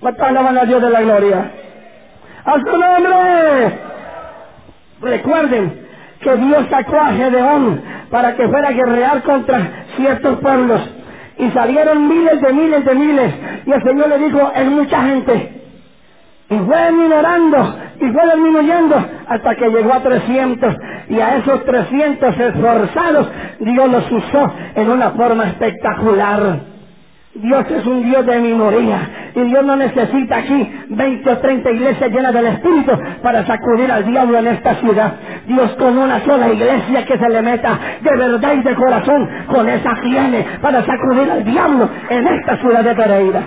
¿Cuántos 0.00 0.26
alaban 0.26 0.56
a 0.56 0.64
Dios 0.64 0.80
de 0.80 0.90
la 0.90 1.02
gloria? 1.02 1.50
¡A 2.46 2.54
su 2.54 2.78
nombre! 2.78 3.78
Recuerden 5.02 5.86
que 6.20 6.36
Dios 6.36 6.66
sacó 6.70 6.98
a 6.98 7.12
Gedeón 7.12 7.82
para 8.10 8.34
que 8.36 8.48
fuera 8.48 8.68
a 8.68 8.72
guerrear 8.72 9.22
contra 9.22 9.84
ciertos 9.96 10.38
pueblos 10.40 10.80
y 11.40 11.50
salieron 11.52 12.08
miles 12.08 12.40
de 12.40 12.52
miles 12.52 12.84
de 12.84 12.94
miles. 12.94 13.34
Y 13.66 13.72
el 13.72 13.82
Señor 13.82 14.08
le 14.08 14.18
dijo, 14.18 14.52
es 14.54 14.66
mucha 14.66 15.02
gente. 15.02 15.60
Y 16.50 16.58
fue 16.58 16.92
minorando 16.92 17.76
y 18.00 18.08
fue 18.08 18.22
disminuyendo 18.34 18.96
hasta 19.28 19.54
que 19.54 19.68
llegó 19.68 19.94
a 19.94 20.00
300. 20.00 20.74
Y 21.08 21.20
a 21.20 21.36
esos 21.36 21.64
300 21.64 22.40
esforzados 22.40 23.28
Dios 23.60 23.90
los 23.90 24.10
usó 24.10 24.52
en 24.74 24.90
una 24.90 25.10
forma 25.10 25.44
espectacular. 25.44 26.69
Dios 27.34 27.64
es 27.70 27.86
un 27.86 28.02
Dios 28.02 28.26
de 28.26 28.40
minoría 28.40 29.30
y 29.36 29.40
Dios 29.42 29.64
no 29.64 29.76
necesita 29.76 30.38
aquí 30.38 30.68
20 30.88 31.30
o 31.30 31.38
30 31.38 31.70
iglesias 31.70 32.10
llenas 32.10 32.34
del 32.34 32.46
Espíritu 32.46 32.90
para 33.22 33.46
sacudir 33.46 33.90
al 33.90 34.04
diablo 34.04 34.38
en 34.38 34.48
esta 34.48 34.74
ciudad. 34.74 35.12
Dios 35.46 35.70
con 35.76 35.96
una 35.96 36.18
sola 36.24 36.48
iglesia 36.48 37.04
que 37.04 37.16
se 37.16 37.28
le 37.28 37.40
meta 37.40 37.78
de 38.00 38.16
verdad 38.16 38.54
y 38.54 38.62
de 38.62 38.74
corazón, 38.74 39.30
con 39.46 39.68
esa 39.68 39.94
tiene 40.02 40.44
para 40.60 40.84
sacudir 40.84 41.30
al 41.30 41.44
diablo 41.44 41.88
en 42.08 42.26
esta 42.26 42.56
ciudad 42.56 42.82
de 42.82 42.94
Pereira. 42.96 43.42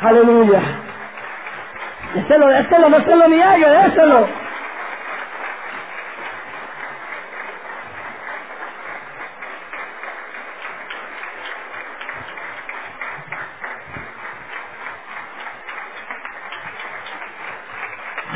Aleluya. 0.00 0.60
Déselo, 2.14 2.48
déselo, 2.48 2.88
no 2.88 2.98
se 2.98 3.16
lo 3.16 3.28
niegue, 3.28 3.68
déselo. 3.68 4.43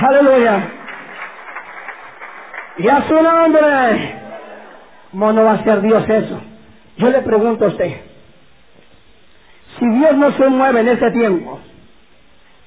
Aleluya. 0.00 0.70
Y 2.78 2.88
a 2.88 3.08
su 3.08 3.14
nombre. 3.14 4.14
¿Cómo 5.10 5.32
no 5.32 5.44
va 5.44 5.52
a 5.54 5.64
ser 5.64 5.80
Dios 5.80 6.08
eso? 6.08 6.40
Yo 6.98 7.10
le 7.10 7.20
pregunto 7.22 7.64
a 7.64 7.68
usted. 7.68 7.96
Si 9.78 9.88
Dios 9.88 10.16
no 10.16 10.32
se 10.32 10.48
mueve 10.48 10.80
en 10.80 10.88
este 10.88 11.10
tiempo, 11.12 11.60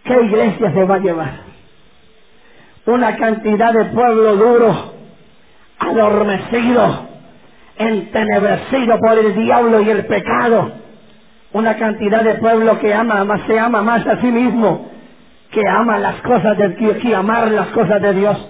¿qué 0.03 0.21
iglesia 0.21 0.71
se 0.71 0.83
va 0.85 0.95
a 0.95 0.99
llevar? 0.99 1.33
Una 2.85 3.15
cantidad 3.15 3.73
de 3.73 3.85
pueblo 3.85 4.35
duro, 4.35 4.93
adormecido, 5.79 7.07
entenebrecido 7.77 8.97
por 8.99 9.17
el 9.17 9.35
diablo 9.35 9.81
y 9.81 9.89
el 9.89 10.05
pecado. 10.05 10.71
Una 11.53 11.75
cantidad 11.75 12.23
de 12.23 12.35
pueblo 12.35 12.79
que 12.79 12.93
ama, 12.93 13.23
más 13.23 13.41
se 13.45 13.59
ama 13.59 13.81
más 13.81 14.05
a 14.07 14.19
sí 14.21 14.27
mismo 14.31 14.89
que 15.51 15.61
ama 15.67 15.99
las 15.99 16.15
cosas 16.21 16.57
de 16.57 16.69
Dios, 16.69 16.97
que 16.97 17.15
amar 17.15 17.51
las 17.51 17.67
cosas 17.67 18.01
de 18.01 18.13
Dios. 18.13 18.49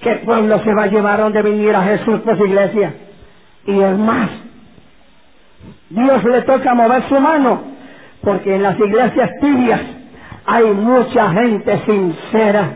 ¿Qué 0.00 0.14
pueblo 0.24 0.60
se 0.60 0.72
va 0.72 0.84
a 0.84 0.86
llevar 0.86 1.18
donde 1.18 1.42
viniera 1.42 1.82
Jesús 1.82 2.20
por 2.20 2.36
su 2.38 2.46
iglesia? 2.46 2.94
Y 3.66 3.80
es 3.80 3.98
más, 3.98 4.30
Dios 5.90 6.24
le 6.24 6.42
toca 6.42 6.74
mover 6.74 7.02
su 7.08 7.18
mano, 7.18 7.62
porque 8.22 8.54
en 8.54 8.62
las 8.62 8.78
iglesias 8.78 9.30
tibias 9.40 9.80
hay 10.46 10.64
mucha 10.66 11.30
gente 11.32 11.80
sincera 11.84 12.68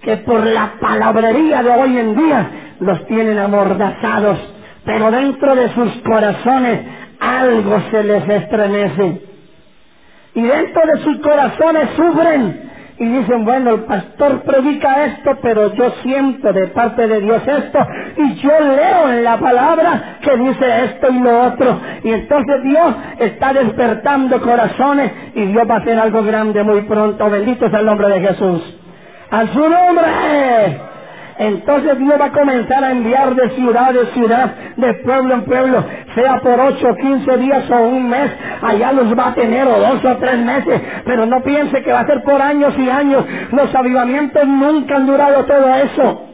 que 0.00 0.16
por 0.18 0.46
la 0.46 0.74
palabrería 0.80 1.62
de 1.62 1.70
hoy 1.70 1.98
en 1.98 2.16
día 2.16 2.50
los 2.78 3.04
tienen 3.08 3.38
amordazados, 3.38 4.38
pero 4.84 5.10
dentro 5.10 5.56
de 5.56 5.68
sus 5.74 5.92
corazones 6.02 6.80
algo 7.18 7.80
se 7.90 8.04
les 8.04 8.28
estremece. 8.28 9.22
Y 10.34 10.42
dentro 10.42 10.82
de 10.86 11.02
sus 11.02 11.18
corazones 11.18 11.88
sufren 11.96 12.67
y 12.98 13.04
dicen, 13.06 13.44
bueno, 13.44 13.70
el 13.70 13.80
pastor 13.84 14.42
predica 14.42 15.06
esto, 15.06 15.38
pero 15.40 15.72
yo 15.74 15.90
siento 16.02 16.52
de 16.52 16.66
parte 16.68 17.06
de 17.06 17.20
Dios 17.20 17.42
esto, 17.46 17.78
y 18.16 18.34
yo 18.34 18.50
leo 18.60 19.12
en 19.12 19.24
la 19.24 19.38
palabra 19.38 20.18
que 20.20 20.36
dice 20.36 20.84
esto 20.84 21.08
y 21.10 21.20
lo 21.20 21.42
otro. 21.46 21.80
Y 22.02 22.10
entonces 22.10 22.62
Dios 22.64 22.94
está 23.18 23.52
despertando 23.52 24.40
corazones 24.40 25.12
y 25.34 25.46
Dios 25.46 25.68
va 25.68 25.76
a 25.76 25.78
hacer 25.78 25.98
algo 25.98 26.24
grande 26.24 26.62
muy 26.64 26.82
pronto. 26.82 27.30
Bendito 27.30 27.66
es 27.66 27.74
el 27.74 27.86
nombre 27.86 28.08
de 28.08 28.20
Jesús. 28.20 28.76
A 29.30 29.46
su 29.46 29.60
nombre. 29.60 30.97
Entonces 31.38 31.98
Dios 31.98 32.20
va 32.20 32.26
a 32.26 32.32
comenzar 32.32 32.82
a 32.82 32.90
enviar 32.90 33.34
de 33.34 33.50
ciudad 33.50 33.96
en 33.96 34.06
ciudad, 34.08 34.54
de 34.76 34.94
pueblo 34.94 35.34
en 35.34 35.44
pueblo, 35.44 35.84
sea 36.14 36.40
por 36.40 36.58
ocho, 36.60 36.94
quince 37.00 37.36
días 37.38 37.70
o 37.70 37.80
un 37.80 38.08
mes, 38.08 38.30
allá 38.60 38.92
los 38.92 39.16
va 39.16 39.28
a 39.28 39.34
tener 39.34 39.66
o 39.66 39.78
dos 39.78 40.04
o 40.04 40.16
tres 40.16 40.38
meses, 40.38 40.80
pero 41.04 41.26
no 41.26 41.40
piense 41.42 41.82
que 41.82 41.92
va 41.92 42.00
a 42.00 42.06
ser 42.06 42.22
por 42.22 42.42
años 42.42 42.74
y 42.76 42.90
años. 42.90 43.24
Los 43.52 43.74
avivamientos 43.74 44.46
nunca 44.46 44.96
han 44.96 45.06
durado 45.06 45.44
todo 45.44 45.74
eso 45.74 46.27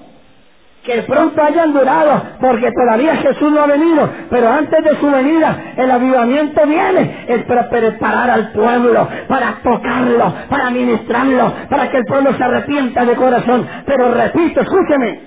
que 0.85 1.03
pronto 1.03 1.43
hayan 1.43 1.73
durado, 1.73 2.23
porque 2.41 2.71
todavía 2.71 3.17
Jesús 3.17 3.51
no 3.51 3.63
ha 3.63 3.67
venido, 3.67 4.09
pero 4.29 4.51
antes 4.51 4.85
de 4.85 4.97
su 4.97 5.11
venida 5.11 5.57
el 5.79 5.91
avivamiento 5.91 6.67
viene, 6.67 7.25
es 7.27 7.43
para 7.45 7.71
preparar 7.71 8.29
al 8.29 8.53
pueblo, 8.53 9.09
para 9.27 9.55
tocarlo, 9.63 10.35
para 10.51 10.71
ministrarlo, 10.71 11.53
para 11.71 11.91
que 11.91 11.97
el 11.97 12.05
pueblo 12.05 12.35
se 12.35 12.45
arrepienta 12.45 13.07
de 13.07 13.15
corazón. 13.15 13.67
Pero 13.87 14.13
repito, 14.13 14.61
escúcheme, 14.61 15.21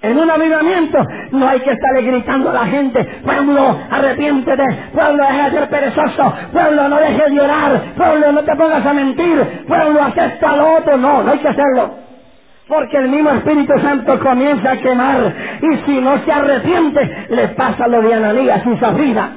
en 0.00 0.16
un 0.16 0.30
avivamiento 0.30 0.98
no 1.32 1.48
hay 1.48 1.58
que 1.58 1.72
estarle 1.72 2.02
gritando 2.02 2.50
a 2.50 2.52
la 2.52 2.66
gente, 2.66 3.04
pueblo, 3.24 3.80
arrepiéntete, 3.90 4.64
pueblo, 4.94 5.24
deja 5.24 5.50
de 5.50 5.58
ser 5.58 5.68
perezoso, 5.70 6.34
pueblo, 6.52 6.88
no 6.88 6.96
dejes 6.98 7.24
de 7.24 7.34
llorar, 7.34 7.82
pueblo, 7.96 8.30
no 8.30 8.44
te 8.44 8.54
pongas 8.54 8.86
a 8.86 8.92
mentir, 8.92 9.64
pueblo, 9.66 10.00
acepta 10.04 10.56
lo 10.56 10.76
otro, 10.76 10.96
no, 10.96 11.24
no 11.24 11.32
hay 11.32 11.38
que 11.40 11.48
hacerlo. 11.48 12.07
Porque 12.68 12.98
el 12.98 13.08
mismo 13.08 13.30
Espíritu 13.30 13.72
Santo 13.80 14.20
comienza 14.20 14.72
a 14.72 14.76
quemar 14.76 15.34
y 15.62 15.76
si 15.86 16.00
no 16.02 16.18
se 16.18 16.30
arrepiente, 16.30 17.26
le 17.30 17.48
pasa 17.48 17.88
lo 17.88 18.02
de 18.02 18.12
Ananías 18.12 18.62
y 18.66 18.76
Zafira. 18.76 19.30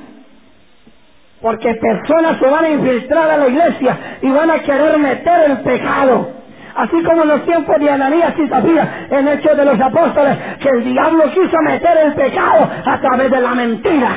Porque 1.41 1.73
personas 1.75 2.37
se 2.39 2.45
van 2.45 2.65
a 2.65 2.69
infiltrar 2.69 3.31
a 3.31 3.37
la 3.37 3.47
iglesia 3.47 3.97
y 4.21 4.29
van 4.29 4.51
a 4.51 4.59
querer 4.59 4.97
meter 4.99 5.49
el 5.49 5.57
pecado. 5.59 6.29
Así 6.75 7.01
como 7.03 7.23
en 7.23 7.29
los 7.29 7.45
tiempos 7.45 7.79
de 7.79 7.89
Ananías 7.89 8.33
y 8.37 8.47
Zafira, 8.47 9.07
en 9.09 9.27
Hechos 9.29 9.57
de 9.57 9.65
los 9.65 9.79
Apóstoles, 9.79 10.37
que 10.59 10.69
el 10.69 10.83
diablo 10.83 11.23
quiso 11.31 11.57
meter 11.65 11.97
el 12.05 12.13
pecado 12.13 12.69
a 12.85 12.99
través 12.99 13.31
de 13.31 13.41
la 13.41 13.55
mentira. 13.55 14.09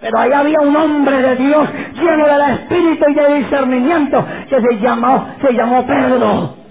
Pero 0.00 0.18
ahí 0.18 0.32
había 0.32 0.60
un 0.60 0.76
hombre 0.76 1.22
de 1.22 1.36
Dios 1.36 1.68
lleno 1.94 2.26
del 2.26 2.50
Espíritu 2.50 3.04
y 3.08 3.14
de 3.14 3.34
discernimiento 3.36 4.26
que 4.48 4.60
se 4.60 4.78
llamó, 4.80 5.34
se 5.40 5.52
llamó 5.52 5.86
Pedro. 5.86 6.63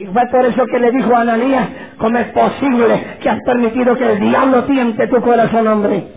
Y 0.00 0.06
fue 0.06 0.22
por 0.28 0.46
eso 0.46 0.64
que 0.64 0.78
le 0.78 0.92
dijo 0.92 1.14
a 1.14 1.20
Ananías, 1.20 1.68
¿cómo 1.98 2.16
es 2.16 2.28
posible 2.28 3.18
que 3.20 3.28
has 3.28 3.38
permitido 3.44 3.94
que 3.98 4.12
el 4.12 4.18
diablo 4.18 4.64
tiente 4.64 5.06
tu 5.08 5.20
corazón, 5.20 5.68
hombre? 5.68 6.08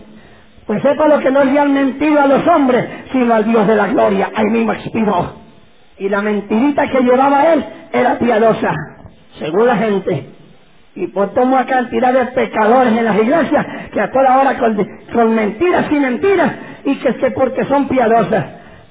Pues 0.66 0.80
sepa 0.80 1.06
lo 1.06 1.18
que 1.18 1.30
no 1.30 1.44
le 1.44 1.58
han 1.58 1.74
mentido 1.74 2.18
a 2.18 2.26
los 2.26 2.46
hombres, 2.46 2.82
sino 3.12 3.34
al 3.34 3.44
Dios 3.44 3.66
de 3.66 3.76
la 3.76 3.88
gloria. 3.88 4.30
Ahí 4.34 4.46
mismo 4.46 4.72
expiró. 4.72 5.34
Y 5.98 6.08
la 6.08 6.22
mentirita 6.22 6.88
que 6.88 7.02
llevaba 7.02 7.52
él 7.52 7.62
era 7.92 8.18
piadosa, 8.18 8.72
según 9.38 9.66
la 9.66 9.76
gente. 9.76 10.30
Y 10.94 11.08
por 11.08 11.34
toda 11.34 11.66
cantidad 11.66 12.14
de 12.14 12.24
pecadores 12.32 12.96
en 12.96 13.04
las 13.04 13.16
iglesias 13.16 13.66
que 13.92 14.00
a 14.00 14.10
toda 14.10 14.40
hora 14.40 14.56
con, 15.12 15.34
mentiras 15.34 15.92
y 15.92 15.96
mentiras 15.96 16.52
y 16.86 16.94
que 16.96 17.16
que 17.16 17.30
porque 17.32 17.66
son 17.66 17.86
piadosas. 17.88 18.46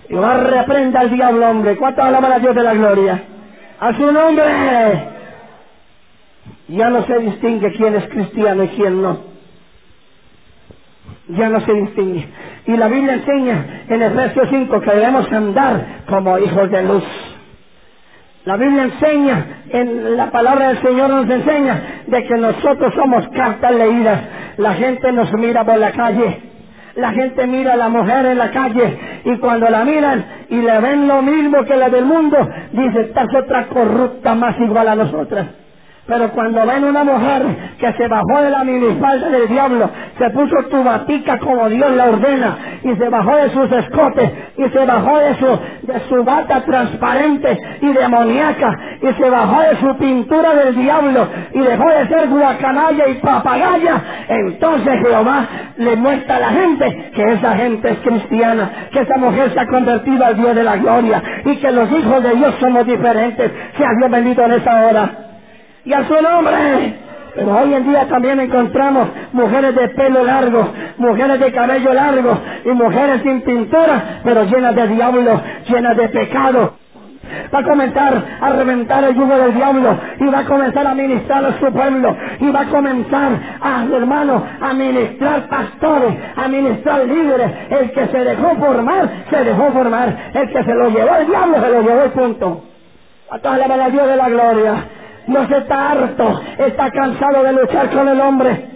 Y 0.07 0.13
va 0.13 0.37
reprenda 0.37 0.99
al 0.99 1.09
diablo, 1.09 1.49
hombre. 1.49 1.77
¿Cuánto 1.77 2.03
alaban 2.03 2.31
a 2.33 2.37
Dios 2.37 2.53
de 2.53 2.61
la 2.61 2.75
gloria? 2.75 3.23
A 3.79 3.93
su 3.93 4.11
nombre. 4.11 4.43
Ya 6.67 6.89
no 6.89 7.05
se 7.05 7.19
distingue 7.19 7.73
quién 7.73 7.95
es 7.95 8.07
cristiano 8.07 8.63
y 8.63 8.67
quién 8.69 9.01
no. 9.01 9.17
Ya 11.29 11.49
no 11.49 11.59
se 11.61 11.73
distingue. 11.73 12.27
Y 12.65 12.77
la 12.77 12.87
Biblia 12.87 13.13
enseña 13.13 13.83
en 13.89 14.01
Efesios 14.01 14.47
5 14.49 14.81
que 14.81 14.91
debemos 14.91 15.31
andar 15.31 16.03
como 16.07 16.37
hijos 16.39 16.71
de 16.71 16.83
luz. 16.83 17.03
La 18.45 18.57
Biblia 18.57 18.83
enseña, 18.83 19.63
en 19.69 20.17
la 20.17 20.29
palabra 20.29 20.69
del 20.69 20.81
Señor 20.81 21.09
nos 21.09 21.29
enseña 21.29 22.03
de 22.07 22.23
que 22.25 22.35
nosotros 22.35 22.93
somos 22.93 23.27
cartas 23.29 23.73
leídas. 23.73 24.21
La 24.57 24.73
gente 24.73 25.11
nos 25.13 25.31
mira 25.33 25.63
por 25.63 25.77
la 25.77 25.91
calle. 25.91 26.52
La 26.95 27.11
gente 27.11 27.47
mira 27.47 27.73
a 27.73 27.77
la 27.77 27.89
mujer 27.89 28.25
en 28.27 28.37
la 28.37 28.51
calle 28.51 29.21
y 29.25 29.37
cuando 29.37 29.69
la 29.69 29.83
miran 29.83 30.25
y 30.49 30.57
le 30.57 30.79
ven 30.79 31.07
lo 31.07 31.21
mismo 31.21 31.63
que 31.65 31.75
la 31.75 31.89
del 31.89 32.05
mundo, 32.05 32.37
dice, 32.71 33.01
esta 33.01 33.23
es 33.23 33.35
otra 33.35 33.67
corrupta 33.67 34.35
más 34.35 34.59
igual 34.59 34.87
a 34.87 34.95
nosotras. 34.95 35.47
Pero 36.05 36.31
cuando 36.31 36.65
ven 36.65 36.83
una 36.83 37.05
mujer 37.05 37.43
que 37.79 37.93
se 37.93 38.09
bajó 38.09 38.41
de 38.41 38.49
la 38.49 38.65
minifalda 38.65 39.29
del 39.29 39.47
diablo, 39.47 39.89
se 40.17 40.29
puso 40.31 40.63
tu 40.69 40.83
batica 40.83 41.39
como 41.39 41.69
Dios 41.69 41.95
la 41.95 42.07
ordena, 42.07 42.57
y 42.83 42.93
se 42.93 43.07
bajó 43.07 43.37
de 43.37 43.49
sus 43.51 43.71
escotes, 43.71 44.29
y 44.57 44.67
se 44.67 44.85
bajó 44.85 45.17
de 45.17 45.35
su, 45.35 45.47
de 45.83 45.99
su 46.09 46.23
bata 46.25 46.59
transparente 46.65 47.57
y 47.79 47.93
demoníaca, 47.93 48.77
y 49.01 49.13
se 49.13 49.29
bajó 49.29 49.61
de 49.61 49.77
su 49.77 49.95
pintura 49.95 50.53
del 50.53 50.75
diablo, 50.75 51.25
y 51.53 51.59
dejó 51.59 51.89
de 51.89 52.07
ser 52.09 52.27
guacanalla 52.27 53.07
y 53.07 53.13
papagaya, 53.15 54.01
entonces 54.27 54.99
Jehová 55.07 55.45
le 55.77 55.95
muestra 55.95 56.35
a 56.35 56.39
la 56.41 56.49
gente 56.49 57.11
que 57.15 57.23
esa 57.31 57.55
gente 57.55 57.89
es 57.89 57.99
cristiana, 57.99 58.69
que 58.91 58.99
esa 58.99 59.17
mujer 59.17 59.53
se 59.53 59.59
ha 59.61 59.67
convertido 59.67 60.25
al 60.25 60.35
Dios 60.35 60.53
de 60.53 60.63
la 60.63 60.75
gloria, 60.75 61.23
y 61.45 61.55
que 61.55 61.71
los 61.71 61.89
hijos 61.93 62.21
de 62.23 62.35
Dios 62.35 62.55
somos 62.59 62.85
diferentes. 62.85 63.51
Sea 63.77 63.89
Dios 63.97 64.11
bendito 64.11 64.43
en 64.43 64.51
esa 64.51 64.85
hora 64.85 65.32
y 65.85 65.93
a 65.93 66.07
su 66.07 66.13
nombre. 66.21 66.99
Pero 67.35 67.57
hoy 67.57 67.73
en 67.73 67.89
día 67.89 68.07
también 68.07 68.39
encontramos 68.39 69.07
mujeres 69.31 69.75
de 69.75 69.89
pelo 69.89 70.23
largo, 70.23 70.69
mujeres 70.97 71.39
de 71.39 71.51
cabello 71.51 71.93
largo 71.93 72.37
y 72.63 72.69
mujeres 72.69 73.21
sin 73.23 73.41
pintura, 73.41 74.19
pero 74.23 74.43
llenas 74.43 74.75
de 74.75 74.87
diablo, 74.89 75.41
llenas 75.67 75.97
de 75.97 76.09
pecado. 76.09 76.75
Va 77.53 77.59
a 77.59 77.63
comenzar 77.63 78.23
a 78.41 78.49
reventar 78.51 79.03
el 79.05 79.15
yugo 79.15 79.35
del 79.35 79.55
diablo 79.55 79.97
y 80.19 80.25
va 80.25 80.39
a 80.39 80.45
comenzar 80.45 80.85
a 80.85 80.93
ministrar 80.93 81.43
a 81.43 81.59
su 81.59 81.65
pueblo 81.71 82.15
y 82.39 82.51
va 82.51 82.61
a 82.61 82.65
comenzar 82.65 83.31
a, 83.61 83.85
hermano, 83.91 84.43
a 84.61 84.73
ministrar 84.73 85.47
pastores, 85.47 86.13
a 86.35 86.47
ministrar 86.47 87.05
líderes. 87.05 87.51
El 87.71 87.91
que 87.91 88.07
se 88.07 88.23
dejó 88.23 88.55
formar, 88.57 89.09
se 89.31 89.43
dejó 89.43 89.71
formar. 89.71 90.31
El 90.33 90.51
que 90.51 90.63
se 90.63 90.73
lo 90.75 90.89
llevó 90.89 91.15
el 91.15 91.27
diablo, 91.27 91.55
se 91.55 91.69
lo 91.71 91.81
llevó 91.81 92.03
el 92.03 92.11
punto. 92.11 92.63
A 93.31 93.39
toda 93.39 93.57
la 93.57 93.89
Dios 93.89 94.07
de 94.07 94.15
la 94.15 94.29
gloria. 94.29 94.75
Dios 95.27 95.51
está 95.51 95.91
harto, 95.91 96.41
está 96.57 96.91
cansado 96.91 97.43
de 97.43 97.53
luchar 97.53 97.89
con 97.89 98.07
el 98.07 98.19
hombre. 98.19 98.73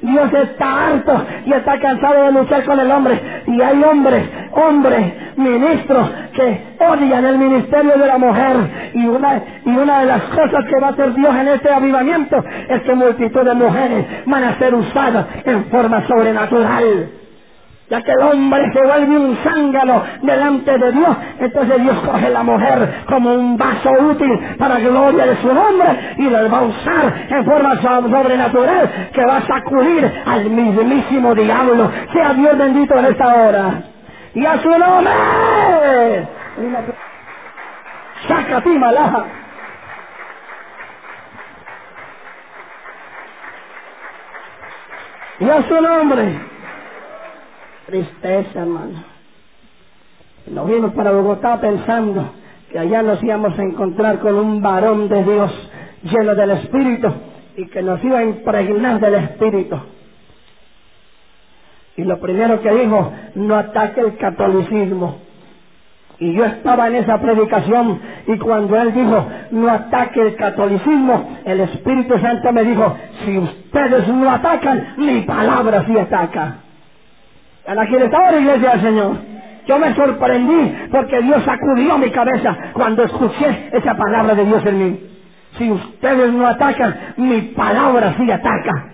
Dios 0.00 0.32
está 0.32 0.86
harto 0.86 1.26
y 1.44 1.52
está 1.52 1.78
cansado 1.80 2.24
de 2.24 2.32
luchar 2.32 2.64
con 2.64 2.78
el 2.78 2.90
hombre. 2.90 3.20
Y 3.46 3.60
hay 3.60 3.82
hombres, 3.82 4.24
hombres, 4.52 5.12
ministros 5.36 6.10
que 6.34 6.76
odian 6.78 7.24
el 7.24 7.38
ministerio 7.38 7.98
de 7.98 8.06
la 8.06 8.18
mujer. 8.18 8.56
Y 8.94 9.06
una, 9.06 9.42
y 9.64 9.70
una 9.70 10.00
de 10.00 10.06
las 10.06 10.22
cosas 10.22 10.64
que 10.68 10.80
va 10.80 10.88
a 10.88 10.90
hacer 10.90 11.14
Dios 11.14 11.34
en 11.34 11.48
este 11.48 11.72
avivamiento 11.72 12.44
es 12.68 12.82
que 12.82 12.94
multitud 12.94 13.44
de 13.44 13.54
mujeres 13.54 14.06
van 14.26 14.44
a 14.44 14.58
ser 14.58 14.74
usadas 14.74 15.26
en 15.44 15.64
forma 15.66 16.06
sobrenatural 16.06 17.10
ya 17.90 18.02
que 18.02 18.12
el 18.12 18.20
hombre 18.20 18.70
se 18.72 18.86
vuelve 18.86 19.16
un 19.16 19.36
zángano 19.42 20.02
delante 20.20 20.76
de 20.76 20.92
Dios, 20.92 21.16
entonces 21.40 21.82
Dios 21.82 21.96
coge 22.00 22.28
la 22.28 22.42
mujer 22.42 23.04
como 23.08 23.32
un 23.32 23.56
vaso 23.56 23.90
útil 24.10 24.38
para 24.58 24.78
gloria 24.78 25.24
de 25.24 25.36
su 25.36 25.46
nombre 25.46 26.14
y 26.18 26.28
la 26.28 26.42
va 26.48 26.58
a 26.58 26.62
usar 26.62 27.26
en 27.30 27.44
forma 27.46 27.80
sobrenatural 27.80 29.10
que 29.12 29.24
va 29.24 29.38
a 29.38 29.46
sacudir 29.46 30.12
al 30.26 30.50
mismísimo 30.50 31.34
diablo. 31.34 31.90
Sea 32.12 32.34
Dios 32.34 32.58
bendito 32.58 32.94
en 32.98 33.04
esta 33.06 33.34
hora. 33.34 33.82
Y 34.34 34.44
a 34.44 34.58
su 34.58 34.68
nombre. 34.68 36.28
Saca 38.28 38.60
ti, 38.60 38.78
malaja. 38.78 39.24
Y 45.40 45.48
a 45.48 45.62
su 45.62 45.80
nombre 45.80 46.57
tristeza, 47.88 48.60
hermano. 48.60 49.02
Nos 50.46 50.68
vimos 50.68 50.92
para 50.92 51.10
Bogotá 51.10 51.58
pensando 51.58 52.32
que 52.70 52.78
allá 52.78 53.02
nos 53.02 53.22
íbamos 53.22 53.58
a 53.58 53.62
encontrar 53.62 54.18
con 54.18 54.34
un 54.34 54.60
varón 54.60 55.08
de 55.08 55.24
Dios 55.24 55.70
lleno 56.02 56.34
del 56.34 56.50
Espíritu 56.50 57.08
y 57.56 57.66
que 57.66 57.82
nos 57.82 58.04
iba 58.04 58.18
a 58.18 58.24
impregnar 58.24 59.00
del 59.00 59.14
Espíritu. 59.14 59.78
Y 61.96 62.04
lo 62.04 62.20
primero 62.20 62.60
que 62.60 62.70
dijo, 62.70 63.12
no 63.34 63.56
ataque 63.56 64.00
el 64.02 64.16
catolicismo. 64.18 65.20
Y 66.20 66.34
yo 66.34 66.44
estaba 66.44 66.88
en 66.88 66.96
esa 66.96 67.18
predicación 67.18 68.00
y 68.26 68.36
cuando 68.38 68.76
él 68.76 68.92
dijo, 68.92 69.26
no 69.52 69.70
ataque 69.70 70.20
el 70.20 70.36
catolicismo, 70.36 71.38
el 71.44 71.60
Espíritu 71.60 72.18
Santo 72.18 72.52
me 72.52 72.64
dijo, 72.64 72.96
si 73.24 73.38
ustedes 73.38 74.08
no 74.08 74.30
atacan, 74.30 74.94
mi 74.98 75.22
palabra 75.22 75.84
sí 75.86 75.96
ataca. 75.96 76.67
¿A 77.68 77.74
la 77.74 77.82
estar 77.82 78.40
iglesia 78.40 78.70
del 78.70 78.80
Señor? 78.80 79.16
Yo 79.66 79.78
me 79.78 79.94
sorprendí 79.94 80.74
porque 80.90 81.20
Dios 81.20 81.44
sacudió 81.44 81.98
mi 81.98 82.10
cabeza 82.10 82.56
cuando 82.72 83.02
escuché 83.02 83.68
esa 83.72 83.94
palabra 83.94 84.34
de 84.34 84.46
Dios 84.46 84.64
en 84.64 84.78
mí. 84.78 85.00
Si 85.58 85.70
ustedes 85.70 86.32
no 86.32 86.46
atacan, 86.46 86.96
mi 87.18 87.42
palabra 87.42 88.14
sí 88.16 88.30
ataca. 88.30 88.86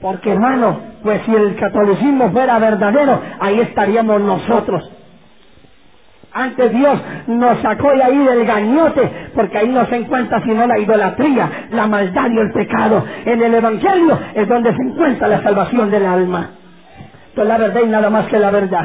Porque 0.00 0.32
hermano, 0.32 0.80
pues 1.04 1.22
si 1.24 1.32
el 1.32 1.54
catolicismo 1.54 2.32
fuera 2.32 2.58
verdadero, 2.58 3.22
ahí 3.38 3.60
estaríamos 3.60 4.20
nosotros. 4.22 4.90
Antes 6.32 6.72
Dios 6.72 7.00
nos 7.28 7.60
sacó 7.60 7.92
de 7.92 8.02
ahí 8.02 8.18
del 8.18 8.44
gañote, 8.44 9.08
porque 9.36 9.58
ahí 9.58 9.68
no 9.68 9.86
se 9.86 9.94
encuentra 9.94 10.42
sino 10.42 10.66
la 10.66 10.80
idolatría, 10.80 11.68
la 11.70 11.86
maldad 11.86 12.28
y 12.28 12.38
el 12.38 12.50
pecado. 12.50 13.04
En 13.24 13.40
el 13.40 13.54
Evangelio 13.54 14.18
es 14.34 14.48
donde 14.48 14.74
se 14.74 14.82
encuentra 14.82 15.28
la 15.28 15.42
salvación 15.44 15.92
del 15.92 16.06
alma. 16.06 16.50
Esto 17.30 17.42
es 17.42 17.48
la 17.48 17.58
verdad 17.58 17.80
y 17.84 17.86
nada 17.86 18.10
más 18.10 18.26
que 18.26 18.40
la 18.40 18.50
verdad. 18.50 18.84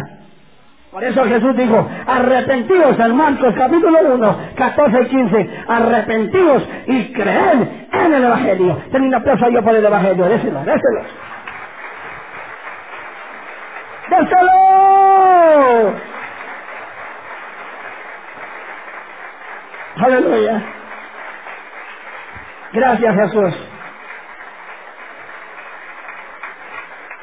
Por 0.91 1.03
eso 1.03 1.25
Jesús 1.25 1.57
dijo, 1.57 1.89
arrepentidos 2.05 2.99
en 2.99 3.15
Marcos 3.15 3.55
capítulo 3.57 4.13
1, 4.13 4.37
14 4.55 5.01
y 5.01 5.05
15, 5.07 5.49
arrepentidos 5.67 6.63
y 6.85 7.11
creed 7.11 7.67
en 7.91 8.13
el 8.13 8.23
Evangelio. 8.23 8.83
Ten 8.91 9.01
una 9.01 9.17
aplauso 9.17 9.49
yo 9.49 9.63
por 9.63 9.75
el 9.75 9.83
Evangelio, 9.83 10.25
déselo, 10.29 10.59
déselo. 10.59 11.01
¡Déselo! 14.11 15.95
Aleluya. 19.97 20.61
Gracias 22.73 23.15
Jesús. 23.15 23.55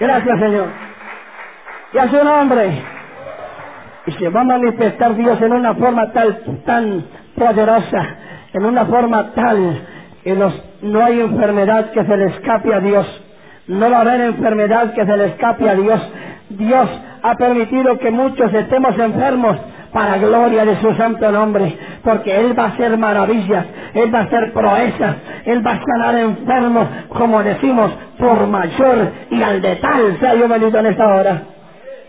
Gracias 0.00 0.38
Señor 0.40 0.91
y 1.92 1.98
a 1.98 2.08
su 2.08 2.24
nombre. 2.24 2.82
Y 4.06 4.12
se 4.12 4.28
va 4.30 4.40
a 4.40 4.44
manifestar 4.44 5.14
Dios 5.14 5.40
en 5.40 5.52
una 5.52 5.74
forma 5.74 6.10
tal, 6.12 6.38
tan 6.64 7.04
poderosa, 7.36 8.06
en 8.52 8.64
una 8.64 8.84
forma 8.86 9.30
tal 9.34 9.86
que 10.24 10.34
no 10.34 11.04
hay 11.04 11.20
enfermedad 11.20 11.90
que 11.90 12.04
se 12.04 12.16
le 12.16 12.26
escape 12.26 12.74
a 12.74 12.80
Dios. 12.80 13.06
No 13.68 13.90
va 13.90 13.98
a 13.98 14.00
haber 14.00 14.20
enfermedad 14.22 14.92
que 14.92 15.06
se 15.06 15.16
le 15.16 15.26
escape 15.26 15.68
a 15.68 15.74
Dios. 15.74 16.00
Dios 16.50 16.88
ha 17.22 17.34
permitido 17.36 17.98
que 17.98 18.10
muchos 18.10 18.52
estemos 18.52 18.98
enfermos 18.98 19.56
para 19.92 20.16
gloria 20.16 20.64
de 20.64 20.80
su 20.80 20.94
santo 20.94 21.30
nombre, 21.30 21.76
porque 22.02 22.34
Él 22.34 22.58
va 22.58 22.64
a 22.64 22.68
hacer 22.68 22.96
maravillas, 22.96 23.66
Él 23.94 24.12
va 24.12 24.20
a 24.20 24.22
hacer 24.22 24.52
proezas, 24.52 25.16
Él 25.44 25.64
va 25.64 25.72
a 25.72 25.80
sanar 25.84 26.18
enfermos, 26.18 26.86
como 27.08 27.42
decimos, 27.42 27.92
por 28.18 28.46
mayor 28.46 29.12
y 29.30 29.42
al 29.42 29.60
de 29.60 29.76
tal 29.76 30.18
sea 30.18 30.34
yo 30.34 30.48
bendito 30.48 30.78
en 30.78 30.86
esta 30.86 31.14
hora 31.14 31.42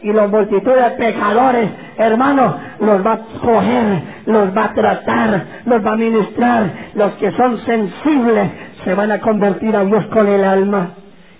y 0.03 0.11
los 0.11 0.29
multitud 0.29 0.73
de 0.73 0.89
pecadores, 0.91 1.69
hermanos, 1.97 2.55
los 2.79 3.05
va 3.05 3.13
a 3.13 3.19
coger, 3.41 4.03
los 4.25 4.55
va 4.55 4.65
a 4.65 4.73
tratar, 4.73 5.45
los 5.65 5.85
va 5.85 5.93
a 5.93 5.95
ministrar. 5.95 6.63
Los 6.93 7.13
que 7.13 7.31
son 7.31 7.57
sensibles 7.59 8.51
se 8.83 8.93
van 8.93 9.11
a 9.11 9.19
convertir 9.19 9.75
a 9.75 9.85
Dios 9.85 10.05
con 10.07 10.27
el 10.27 10.43
alma. 10.43 10.89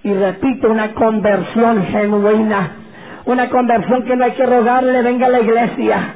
Y 0.03 0.13
repito, 0.13 0.71
una 0.71 0.93
conversión 0.93 1.85
genuina. 1.87 2.71
Una 3.25 3.49
conversión 3.49 4.03
que 4.03 4.15
no 4.15 4.25
hay 4.25 4.31
que 4.31 4.45
rogarle, 4.45 5.01
venga 5.01 5.27
a 5.27 5.29
la 5.29 5.39
iglesia. 5.41 6.15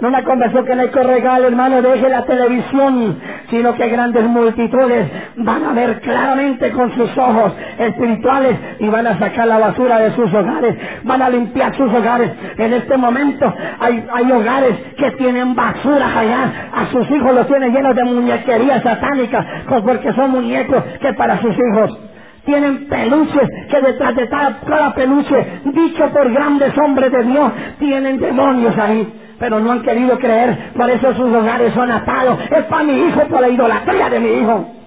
No 0.00 0.08
una 0.08 0.22
conversión 0.22 0.64
que 0.64 0.76
no 0.76 0.88
que 0.90 1.02
rogarle, 1.02 1.48
hermano, 1.48 1.82
deje 1.82 2.08
la 2.08 2.22
televisión, 2.22 3.18
sino 3.50 3.74
que 3.74 3.88
grandes 3.88 4.22
multitudes 4.24 5.10
van 5.36 5.64
a 5.64 5.72
ver 5.72 6.00
claramente 6.00 6.70
con 6.70 6.94
sus 6.94 7.18
ojos 7.18 7.52
espirituales 7.78 8.56
y 8.78 8.86
van 8.86 9.08
a 9.08 9.18
sacar 9.18 9.48
la 9.48 9.58
basura 9.58 9.98
de 9.98 10.12
sus 10.12 10.32
hogares, 10.32 10.76
van 11.02 11.20
a 11.20 11.28
limpiar 11.30 11.74
sus 11.76 11.92
hogares. 11.92 12.30
En 12.58 12.74
este 12.74 12.96
momento 12.96 13.52
hay, 13.80 14.06
hay 14.12 14.30
hogares 14.30 14.78
que 14.96 15.10
tienen 15.12 15.56
basura 15.56 16.16
allá, 16.16 16.52
a 16.72 16.86
sus 16.92 17.10
hijos 17.10 17.34
los 17.34 17.48
tienen 17.48 17.74
llenos 17.74 17.96
de 17.96 18.04
muñequería 18.04 18.80
satánica, 18.80 19.44
porque 19.84 20.12
son 20.12 20.30
muñecos 20.30 20.80
que 21.00 21.12
para 21.14 21.40
sus 21.40 21.56
hijos 21.56 21.98
tienen 22.44 22.88
peluches 22.88 23.48
que 23.70 23.80
detrás 23.80 24.14
de 24.16 24.28
cada, 24.28 24.94
peluche, 24.94 25.60
dicho 25.64 26.08
por 26.10 26.32
grandes 26.32 26.76
hombres 26.78 27.12
de 27.12 27.22
Dios, 27.24 27.52
tienen 27.78 28.18
demonios 28.18 28.76
ahí. 28.78 29.12
Pero 29.38 29.60
no 29.60 29.70
han 29.72 29.82
querido 29.82 30.18
creer, 30.18 30.72
por 30.76 30.90
eso 30.90 31.14
sus 31.14 31.32
hogares 31.32 31.72
son 31.72 31.90
atados. 31.90 32.38
Es 32.50 32.64
para 32.64 32.82
mi 32.82 32.92
hijo, 32.92 33.20
por 33.28 33.40
la 33.40 33.48
idolatría 33.48 34.10
de 34.10 34.20
mi 34.20 34.28
hijo. 34.30 34.77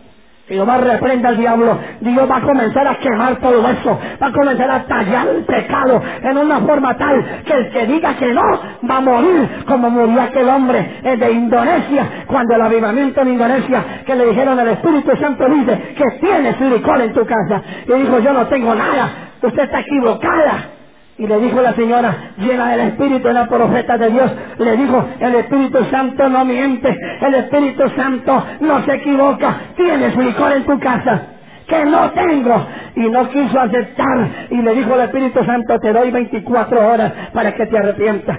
Dios 0.51 0.67
va 0.67 0.75
a 0.75 0.77
reprenda 0.79 1.29
al 1.29 1.37
diablo. 1.37 1.79
Dios 2.01 2.29
va 2.29 2.37
a 2.37 2.41
comenzar 2.41 2.85
a 2.85 2.95
quemar 2.95 3.37
todo 3.37 3.65
eso. 3.69 3.97
Va 4.21 4.27
a 4.27 4.31
comenzar 4.33 4.69
a 4.69 4.83
tallar 4.83 5.27
el 5.29 5.45
pecado 5.45 6.01
en 6.21 6.37
una 6.37 6.59
forma 6.59 6.97
tal 6.97 7.43
que 7.45 7.53
el 7.53 7.69
que 7.69 7.85
diga 7.87 8.15
que 8.15 8.33
no 8.33 8.41
va 8.89 8.97
a 8.97 9.01
morir 9.01 9.49
como 9.65 9.89
murió 9.89 10.21
aquel 10.21 10.49
hombre 10.49 10.99
de 11.03 11.31
Indonesia 11.31 12.25
cuando 12.27 12.55
el 12.55 12.61
avivamiento 12.63 13.21
en 13.21 13.29
Indonesia 13.29 14.03
que 14.05 14.13
le 14.13 14.25
dijeron 14.25 14.59
al 14.59 14.67
Espíritu 14.67 15.15
Santo 15.15 15.47
dice 15.47 15.95
que 15.95 16.19
tienes 16.19 16.59
licor 16.59 16.99
en 16.99 17.13
tu 17.13 17.25
casa. 17.25 17.61
Y 17.87 17.93
dijo 17.93 18.19
yo 18.19 18.33
no 18.33 18.45
tengo 18.47 18.75
nada. 18.75 19.09
Usted 19.41 19.63
está 19.63 19.79
equivocada. 19.79 20.80
Y 21.17 21.27
le 21.27 21.39
dijo 21.39 21.61
la 21.61 21.73
señora, 21.73 22.33
llena 22.37 22.71
del 22.71 22.87
Espíritu, 22.87 23.29
la 23.29 23.47
profeta 23.47 23.97
de 23.97 24.09
Dios, 24.09 24.31
le 24.57 24.77
dijo, 24.77 25.05
el 25.19 25.35
Espíritu 25.35 25.83
Santo 25.91 26.29
no 26.29 26.45
miente, 26.45 26.97
el 27.21 27.33
Espíritu 27.35 27.89
Santo 27.95 28.43
no 28.61 28.83
se 28.83 28.93
equivoca, 28.95 29.55
tienes 29.75 30.15
licor 30.15 30.53
en 30.53 30.65
tu 30.65 30.79
casa 30.79 31.21
que 31.67 31.85
no 31.85 32.11
tengo. 32.11 32.67
Y 32.95 33.09
no 33.09 33.29
quiso 33.29 33.59
aceptar. 33.59 34.27
Y 34.49 34.57
le 34.57 34.75
dijo 34.75 34.93
el 34.95 35.01
Espíritu 35.01 35.43
Santo, 35.45 35.79
te 35.79 35.93
doy 35.93 36.11
24 36.11 36.87
horas 36.91 37.13
para 37.33 37.55
que 37.55 37.65
te 37.65 37.77
arrepientas 37.77 38.37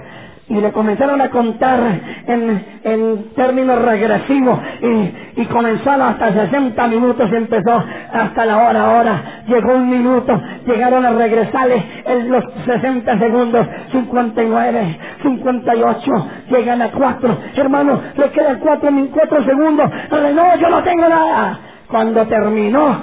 y 0.49 0.55
le 0.55 0.71
comenzaron 0.71 1.21
a 1.21 1.29
contar 1.29 1.79
en, 2.27 3.25
términos 3.35 3.81
regresivos 3.81 4.59
y, 4.81 5.41
y, 5.41 5.45
comenzaron 5.45 6.09
hasta 6.09 6.33
60 6.33 6.87
minutos 6.87 7.29
y 7.31 7.35
empezó 7.35 7.83
hasta 8.11 8.45
la 8.45 8.57
hora, 8.57 8.89
hora, 8.91 9.23
llegó 9.47 9.75
un 9.75 9.89
minuto, 9.89 10.39
llegaron 10.65 11.05
a 11.05 11.11
regresarle 11.11 11.83
en 12.05 12.29
los 12.29 12.43
60 12.65 13.19
segundos, 13.19 13.67
59, 13.91 14.97
58, 15.23 16.11
llegan 16.49 16.81
a 16.81 16.91
4, 16.91 17.37
hermano, 17.55 18.01
le 18.17 18.29
quedan 18.31 18.59
4, 18.59 18.89
4 19.11 19.43
segundos, 19.43 19.89
no, 20.11 20.57
yo 20.57 20.69
no 20.69 20.83
tengo 20.83 21.07
nada. 21.07 21.59
Cuando 21.87 22.25
terminó, 22.25 22.97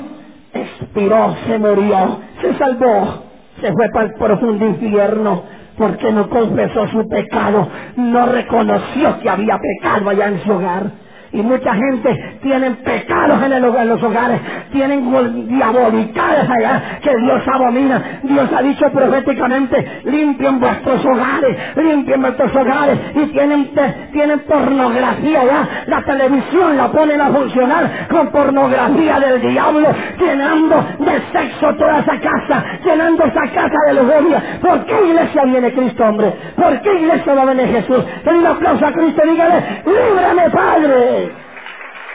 expiró, 0.52 1.34
se 1.46 1.58
murió, 1.58 2.20
se 2.40 2.54
salvó, 2.54 3.22
se 3.60 3.72
fue 3.72 3.88
para 3.92 4.06
el 4.06 4.12
profundo 4.14 4.66
infierno 4.66 5.59
porque 5.80 6.12
no 6.12 6.30
confesó 6.30 6.88
su 6.90 7.08
pecado, 7.08 7.68
no 7.96 8.26
reconoció 8.28 9.20
que 9.20 9.30
había 9.30 9.58
pecado 9.58 10.10
allá 10.10 10.28
en 10.28 10.44
su 10.44 10.52
hogar. 10.52 10.92
Y 11.32 11.42
mucha 11.42 11.72
gente 11.74 12.38
tiene 12.42 12.72
pecados 12.72 13.40
en, 13.44 13.52
en 13.52 13.88
los 13.88 14.02
hogares, 14.02 14.40
tienen 14.72 15.48
diabolicadas 15.48 16.50
allá 16.50 16.98
que 17.00 17.10
Dios 17.16 17.42
abomina. 17.46 18.20
Dios 18.24 18.50
ha 18.52 18.62
dicho 18.62 18.90
proféticamente, 18.90 20.02
limpien 20.04 20.58
vuestros 20.58 21.04
hogares, 21.04 21.56
limpien 21.76 22.20
vuestros 22.20 22.54
hogares. 22.56 22.98
Y 23.14 23.26
tienen, 23.26 23.70
tienen 24.12 24.40
pornografía 24.40 25.40
allá. 25.42 25.68
La 25.86 26.02
televisión 26.02 26.76
la 26.76 26.88
ponen 26.88 27.20
a 27.20 27.28
funcionar 27.28 28.08
con 28.08 28.28
pornografía 28.32 29.20
del 29.20 29.40
diablo, 29.40 29.88
llenando 30.18 30.84
de 30.98 31.12
sexo 31.32 31.74
toda 31.76 32.00
esa 32.00 32.18
casa, 32.18 32.64
llenando 32.84 33.24
esa 33.24 33.42
casa 33.52 33.78
de 33.86 33.94
lujuria. 33.94 34.42
¿Por 34.60 34.84
qué 34.84 34.94
iglesia 35.06 35.44
viene 35.44 35.72
Cristo, 35.72 36.04
hombre? 36.04 36.32
¿Por 36.56 36.80
qué 36.82 36.92
iglesia 36.94 37.34
va 37.34 37.42
a 37.42 37.54
Jesús? 37.54 38.04
Den 38.24 38.36
un 38.36 38.46
aplauso 38.46 38.84
a 38.84 38.92
Cristo 38.92 39.22
y 39.24 39.30
dígale, 39.30 39.82
líbrame, 39.86 40.50
Padre. 40.50 41.19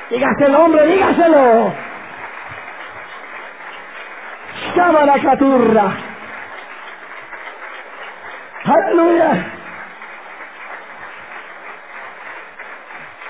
Dígaselo, 0.09 0.65
hombre, 0.65 0.87
dígaselo. 0.87 1.73
la 5.05 5.19
caturra. 5.21 5.97
Aleluya. 8.63 9.51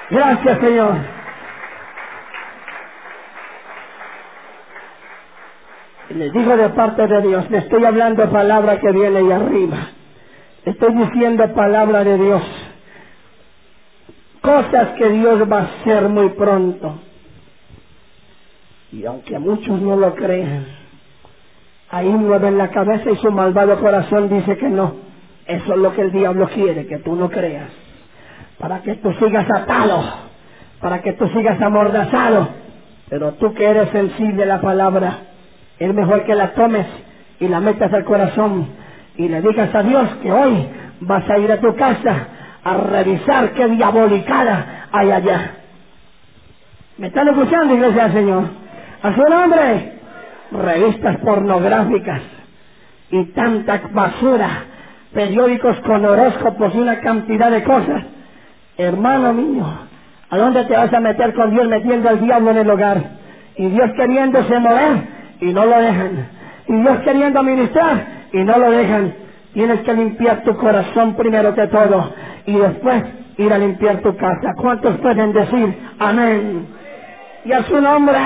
Gracias, 0.09 0.59
Señor. 0.59 0.95
Les 6.09 6.31
digo 6.31 6.55
de 6.55 6.69
parte 6.69 7.07
de 7.07 7.21
Dios, 7.21 7.49
le 7.49 7.57
estoy 7.57 7.83
hablando 7.83 8.31
palabra 8.31 8.79
que 8.79 8.91
viene 8.91 9.19
ahí 9.19 9.31
arriba. 9.31 9.77
Estoy 10.63 10.93
diciendo 10.93 11.53
palabra 11.53 12.03
de 12.03 12.17
Dios 12.17 12.41
cosas 14.45 14.89
que 14.97 15.09
Dios 15.09 15.51
va 15.51 15.59
a 15.59 15.63
hacer 15.63 16.07
muy 16.07 16.29
pronto. 16.29 16.99
Y 18.91 19.05
aunque 19.05 19.37
muchos 19.39 19.81
no 19.81 19.95
lo 19.95 20.15
crean, 20.15 20.67
ahí 21.89 22.07
mueven 22.07 22.57
la 22.57 22.69
cabeza 22.69 23.11
y 23.11 23.17
su 23.17 23.31
malvado 23.31 23.79
corazón 23.79 24.29
dice 24.29 24.57
que 24.57 24.69
no. 24.69 24.95
Eso 25.47 25.73
es 25.73 25.79
lo 25.79 25.93
que 25.93 26.01
el 26.01 26.11
diablo 26.11 26.47
quiere, 26.47 26.87
que 26.87 26.99
tú 26.99 27.15
no 27.15 27.29
creas. 27.29 27.69
Para 28.57 28.81
que 28.81 28.95
tú 28.95 29.11
sigas 29.13 29.45
atado, 29.53 30.03
para 30.79 31.01
que 31.01 31.13
tú 31.13 31.27
sigas 31.29 31.61
amordazado. 31.61 32.47
Pero 33.09 33.33
tú 33.33 33.53
que 33.53 33.65
eres 33.65 33.89
sensible 33.89 34.43
a 34.43 34.47
la 34.47 34.61
palabra, 34.61 35.17
es 35.77 35.93
mejor 35.93 36.23
que 36.23 36.35
la 36.35 36.53
tomes 36.53 36.87
y 37.39 37.47
la 37.47 37.59
metas 37.59 37.91
al 37.93 38.05
corazón 38.05 38.67
y 39.17 39.27
le 39.27 39.41
digas 39.41 39.73
a 39.73 39.83
Dios 39.83 40.09
que 40.21 40.31
hoy 40.31 40.67
vas 41.01 41.29
a 41.29 41.37
ir 41.37 41.51
a 41.51 41.59
tu 41.59 41.75
casa 41.75 42.27
a 42.65 42.73
revisar 42.73 43.51
qué 43.51 43.67
diabolicada 43.67 44.87
hay 44.91 45.11
allá. 45.11 45.51
¿Me 46.97 47.07
están 47.07 47.27
escuchando, 47.27 47.75
iglesia 47.75 48.03
del 48.05 48.13
Señor? 48.13 48.43
A 49.03 49.13
su 49.13 49.21
nombre, 49.21 49.93
revistas 50.51 51.17
pornográficas 51.17 52.21
y 53.11 53.23
tanta 53.25 53.81
basura, 53.91 54.49
periódicos 55.13 55.79
con 55.81 56.03
horóscopos 56.05 56.73
y 56.73 56.79
una 56.79 56.99
cantidad 57.01 57.51
de 57.51 57.63
cosas. 57.63 58.03
Hermano 58.77 59.31
mío, 59.33 59.65
¿a 60.31 60.37
dónde 60.37 60.65
te 60.65 60.73
vas 60.73 60.91
a 60.91 60.99
meter 60.99 61.35
con 61.35 61.51
Dios 61.51 61.67
metiendo 61.67 62.09
al 62.09 62.19
diablo 62.19 62.49
en 62.49 62.57
el 62.57 62.69
hogar? 62.69 62.97
Y 63.57 63.67
Dios 63.69 63.91
queriéndose 63.95 64.59
mover 64.59 65.07
y 65.39 65.53
no 65.53 65.65
lo 65.65 65.79
dejan. 65.79 66.29
Y 66.67 66.73
Dios 66.77 66.99
queriendo 67.01 67.43
ministrar 67.43 68.05
y 68.33 68.39
no 68.39 68.57
lo 68.57 68.71
dejan. 68.71 69.24
Tienes 69.55 69.79
que 69.83 69.93
limpiar 69.93 70.43
tu 70.43 70.53
corazón 70.57 71.15
primero 71.15 71.55
que 71.55 71.65
todo 71.67 72.13
y 72.45 72.57
después 72.57 73.03
ir 73.37 73.53
a 73.53 73.57
limpiar 73.57 74.01
tu 74.01 74.13
casa. 74.17 74.53
¿Cuántos 74.57 74.97
pueden 74.97 75.31
decir 75.31 75.79
amén? 75.97 76.67
Y 77.45 77.53
a 77.53 77.63
su 77.63 77.79
nombre. 77.79 78.17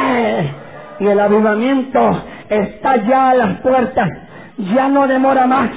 Y 0.99 1.05
el 1.05 1.19
avivamiento 1.19 2.23
está 2.49 2.95
ya 2.95 3.30
a 3.30 3.36
las 3.36 3.61
puertas. 3.61 4.09
Ya 4.73 4.89
no 4.89 5.07
demora 5.07 5.45
más. 5.45 5.69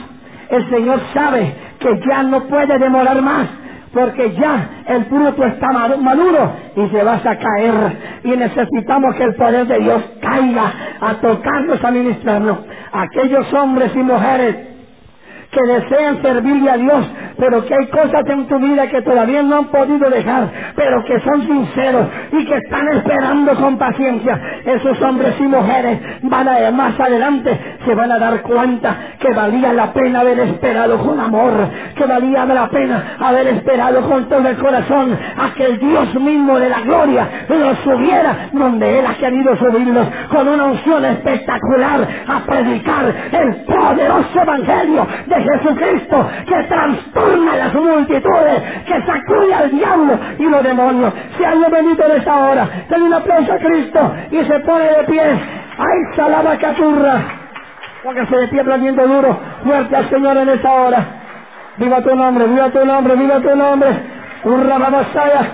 El 0.48 0.70
Señor 0.70 1.00
sabe 1.12 1.54
que 1.80 2.00
ya 2.08 2.22
no 2.22 2.44
puede 2.44 2.78
demorar 2.78 3.20
más. 3.20 3.46
Porque 3.92 4.32
ya 4.32 4.70
el 4.86 5.04
fruto 5.04 5.44
está 5.44 5.70
maduro 5.98 6.50
y 6.76 6.88
se 6.88 7.04
va 7.04 7.16
a 7.16 7.36
caer. 7.36 7.74
Y 8.24 8.30
necesitamos 8.30 9.16
que 9.16 9.24
el 9.24 9.34
poder 9.34 9.66
de 9.66 9.80
Dios 9.80 10.02
caiga 10.22 10.72
a 10.98 11.12
tocarnos, 11.16 11.84
a 11.84 11.90
ministrarnos. 11.90 12.58
Aquellos 12.90 13.52
hombres 13.52 13.94
y 13.94 13.98
mujeres 13.98 14.71
que 15.52 15.60
desean 15.66 16.22
servirle 16.22 16.70
a 16.70 16.76
Dios, 16.78 17.06
pero 17.38 17.64
que 17.66 17.74
hay 17.74 17.86
cosas 17.88 18.26
en 18.26 18.46
tu 18.48 18.58
vida 18.58 18.88
que 18.88 19.02
todavía 19.02 19.42
no 19.42 19.58
han 19.58 19.64
podido 19.66 20.08
dejar, 20.08 20.48
pero 20.74 21.04
que 21.04 21.20
son 21.20 21.42
sinceros 21.46 22.06
y 22.32 22.44
que 22.46 22.56
están 22.56 22.88
esperando 22.88 23.54
con 23.56 23.76
paciencia. 23.76 24.40
Esos 24.64 25.00
hombres 25.02 25.34
y 25.38 25.46
mujeres 25.46 26.00
van 26.22 26.48
a 26.48 26.70
más 26.70 26.98
adelante 26.98 27.58
se 27.84 27.94
van 27.94 28.12
a 28.12 28.18
dar 28.18 28.40
cuenta 28.42 28.96
que 29.18 29.32
valía 29.34 29.72
la 29.74 29.92
pena 29.92 30.20
haber 30.20 30.38
esperado 30.40 30.98
con 30.98 31.20
amor, 31.20 31.52
que 31.96 32.06
valía 32.06 32.46
la 32.46 32.68
pena 32.68 33.16
haber 33.20 33.48
esperado 33.48 34.08
con 34.08 34.28
todo 34.28 34.48
el 34.48 34.56
corazón 34.56 35.18
a 35.36 35.54
que 35.54 35.66
el 35.66 35.78
Dios 35.78 36.14
mismo 36.14 36.58
de 36.58 36.70
la 36.70 36.80
gloria 36.80 37.28
los 37.48 37.78
subiera 37.78 38.48
donde 38.52 38.98
Él 38.98 39.06
ha 39.06 39.14
querido 39.14 39.54
subirlos 39.56 40.06
con 40.30 40.48
una 40.48 40.64
unción 40.64 41.04
espectacular 41.04 42.08
a 42.26 42.40
predicar 42.40 43.14
el 43.32 43.56
poderoso 43.64 44.40
evangelio 44.40 45.06
de 45.26 45.41
Jesucristo 45.42 46.30
que 46.46 46.62
transforma 46.64 47.56
las 47.56 47.74
multitudes, 47.74 48.62
que 48.86 49.02
sacude 49.02 49.54
al 49.54 49.70
diablo 49.70 50.18
y 50.38 50.44
los 50.44 50.62
demonios. 50.62 51.12
Se 51.38 51.46
han 51.46 51.60
venido 51.70 52.04
en 52.06 52.12
esta 52.18 52.36
hora. 52.36 52.68
Den 52.88 53.02
un 53.02 53.14
aplauso 53.14 53.52
a 53.52 53.58
Cristo 53.58 54.14
y 54.30 54.44
se 54.44 54.60
pone 54.60 54.84
de 54.84 55.04
pie. 55.04 55.22
¡Ay, 55.78 56.16
salada 56.16 56.56
caturra! 56.58 57.22
Póngase 58.02 58.36
de 58.36 58.48
pie 58.48 58.60
aplaudiendo 58.60 59.06
duro, 59.06 59.38
fuerte 59.64 59.96
al 59.96 60.10
Señor 60.10 60.36
en 60.36 60.48
esta 60.48 60.72
hora. 60.72 61.06
Viva 61.76 62.02
tu 62.02 62.14
nombre, 62.14 62.46
viva 62.46 62.70
tu 62.70 62.84
nombre, 62.84 63.14
viva 63.14 63.40
tu 63.40 63.56
nombre. 63.56 63.88
Urra, 64.44 64.76
allá. 64.76 65.46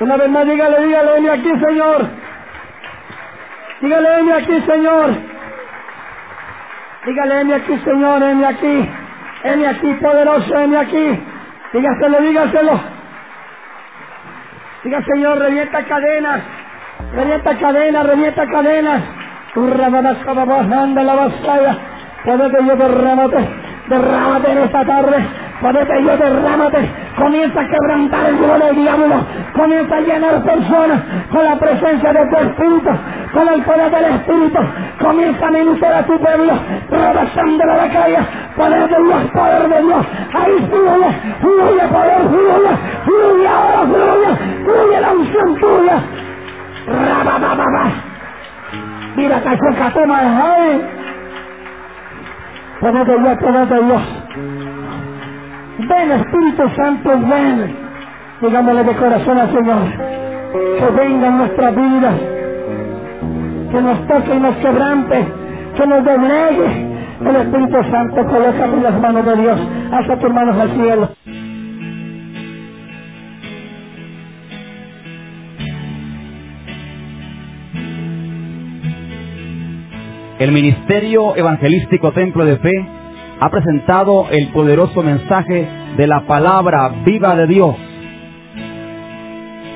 Una 0.00 0.16
vez 0.16 0.28
más, 0.28 0.44
dígale, 0.46 0.84
dígale, 0.84 1.16
heme 1.16 1.30
aquí, 1.30 1.50
Señor. 1.64 2.23
Dígale, 3.84 4.18
heme 4.18 4.32
aquí, 4.32 4.60
Señor. 4.62 5.10
Dígale, 7.04 7.40
heme 7.40 7.54
aquí, 7.54 7.78
Señor, 7.84 8.22
heme 8.22 8.46
aquí. 8.46 8.90
Heme 9.42 9.66
aquí, 9.66 9.92
poderoso, 10.00 10.58
heme 10.58 10.78
aquí. 10.78 11.20
Dígaselo, 11.74 12.18
dígaselo. 12.22 12.80
Diga, 14.84 15.02
Señor, 15.02 15.38
revienta 15.38 15.84
cadenas. 15.84 16.40
Revienta 17.12 17.58
cadenas, 17.58 18.06
revienta 18.06 18.46
cadenas. 18.46 19.02
Anda 20.72 21.02
la. 21.02 21.28
Derrámate 23.88 24.50
en 24.52 24.58
esta 24.58 24.84
tarde. 24.84 25.16
De 25.64 26.00
Dios, 26.02 26.18
derrámate. 26.18 26.90
Comienza 27.16 27.60
a 27.60 27.66
quebrantar 27.66 28.26
el 28.26 28.38
yugo 28.38 28.58
del 28.58 28.76
diablo. 28.76 29.14
Comienza 29.56 29.96
a 29.96 30.00
llenar 30.00 30.42
personas 30.42 31.00
con 31.32 31.44
la 31.44 31.56
presencia 31.56 32.12
de 32.12 32.26
tu 32.26 32.36
Espíritu. 32.36 32.90
Con 33.32 33.48
el 33.48 33.62
poder 33.62 33.90
del 33.90 34.04
Espíritu. 34.04 34.58
Comienza 35.00 35.46
a 35.46 35.50
ministrar 35.50 35.92
a 35.94 36.02
tu 36.02 36.18
pueblo. 36.18 36.52
Rebasando 36.90 37.64
la 37.64 37.88
calle. 37.88 38.18
Poder 38.56 38.88
de 38.90 39.02
Dios, 39.04 39.22
poder 39.32 39.68
de 39.68 39.82
Dios. 39.82 40.06
Ahí 40.34 40.68
fluye. 40.70 41.10
Fluye 41.40 41.88
poder, 41.88 42.22
fluye. 42.28 42.72
Fluye 43.04 43.48
ahora, 43.48 43.80
fluye. 43.86 44.64
Fluye 44.64 45.00
la 45.00 45.12
unción 45.12 45.54
tuya. 45.60 45.96
Mira 49.16 49.40
catema 49.40 50.18
ay. 50.18 50.82
Dios, 52.92 53.38
poder 53.38 53.68
de 53.68 53.82
Dios. 53.82 54.02
Ven 55.78 56.10
Espíritu 56.12 56.68
Santo, 56.76 57.10
ven. 57.10 57.76
Digámosle 58.40 58.84
de 58.84 58.96
corazón 58.96 59.38
al 59.38 59.52
Señor. 59.52 59.78
Que 60.78 60.86
venga 60.96 61.28
en 61.28 61.38
nuestra 61.38 61.70
vida. 61.70 62.12
Que 63.72 63.80
nos 63.80 64.06
toque 64.06 64.34
y 64.34 64.40
nos 64.40 64.56
quebrante. 64.56 65.26
Que 65.76 65.86
nos 65.86 66.04
doblegue. 66.04 66.94
El 67.24 67.36
Espíritu 67.36 67.90
Santo 67.90 68.26
coloca 68.26 68.64
en 68.64 68.82
las 68.82 69.00
manos 69.00 69.24
de 69.24 69.36
Dios. 69.36 69.60
Hasta 69.92 70.16
tus 70.18 70.32
manos 70.32 70.58
al 70.58 70.70
cielo. 70.72 71.08
El 80.44 80.52
Ministerio 80.52 81.34
Evangelístico 81.34 82.12
Templo 82.12 82.44
de 82.44 82.58
Fe 82.58 82.86
ha 83.40 83.48
presentado 83.48 84.26
el 84.30 84.48
poderoso 84.48 85.02
mensaje 85.02 85.66
de 85.96 86.06
la 86.06 86.26
palabra 86.26 86.96
viva 87.02 87.34
de 87.34 87.46
Dios. 87.46 87.74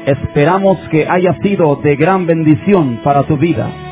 Esperamos 0.05 0.77
que 0.91 1.09
haya 1.09 1.35
sido 1.43 1.77
de 1.77 1.97
gran 1.97 2.27
bendición 2.27 3.01
para 3.03 3.23
tu 3.23 3.39
vida. 3.39 3.88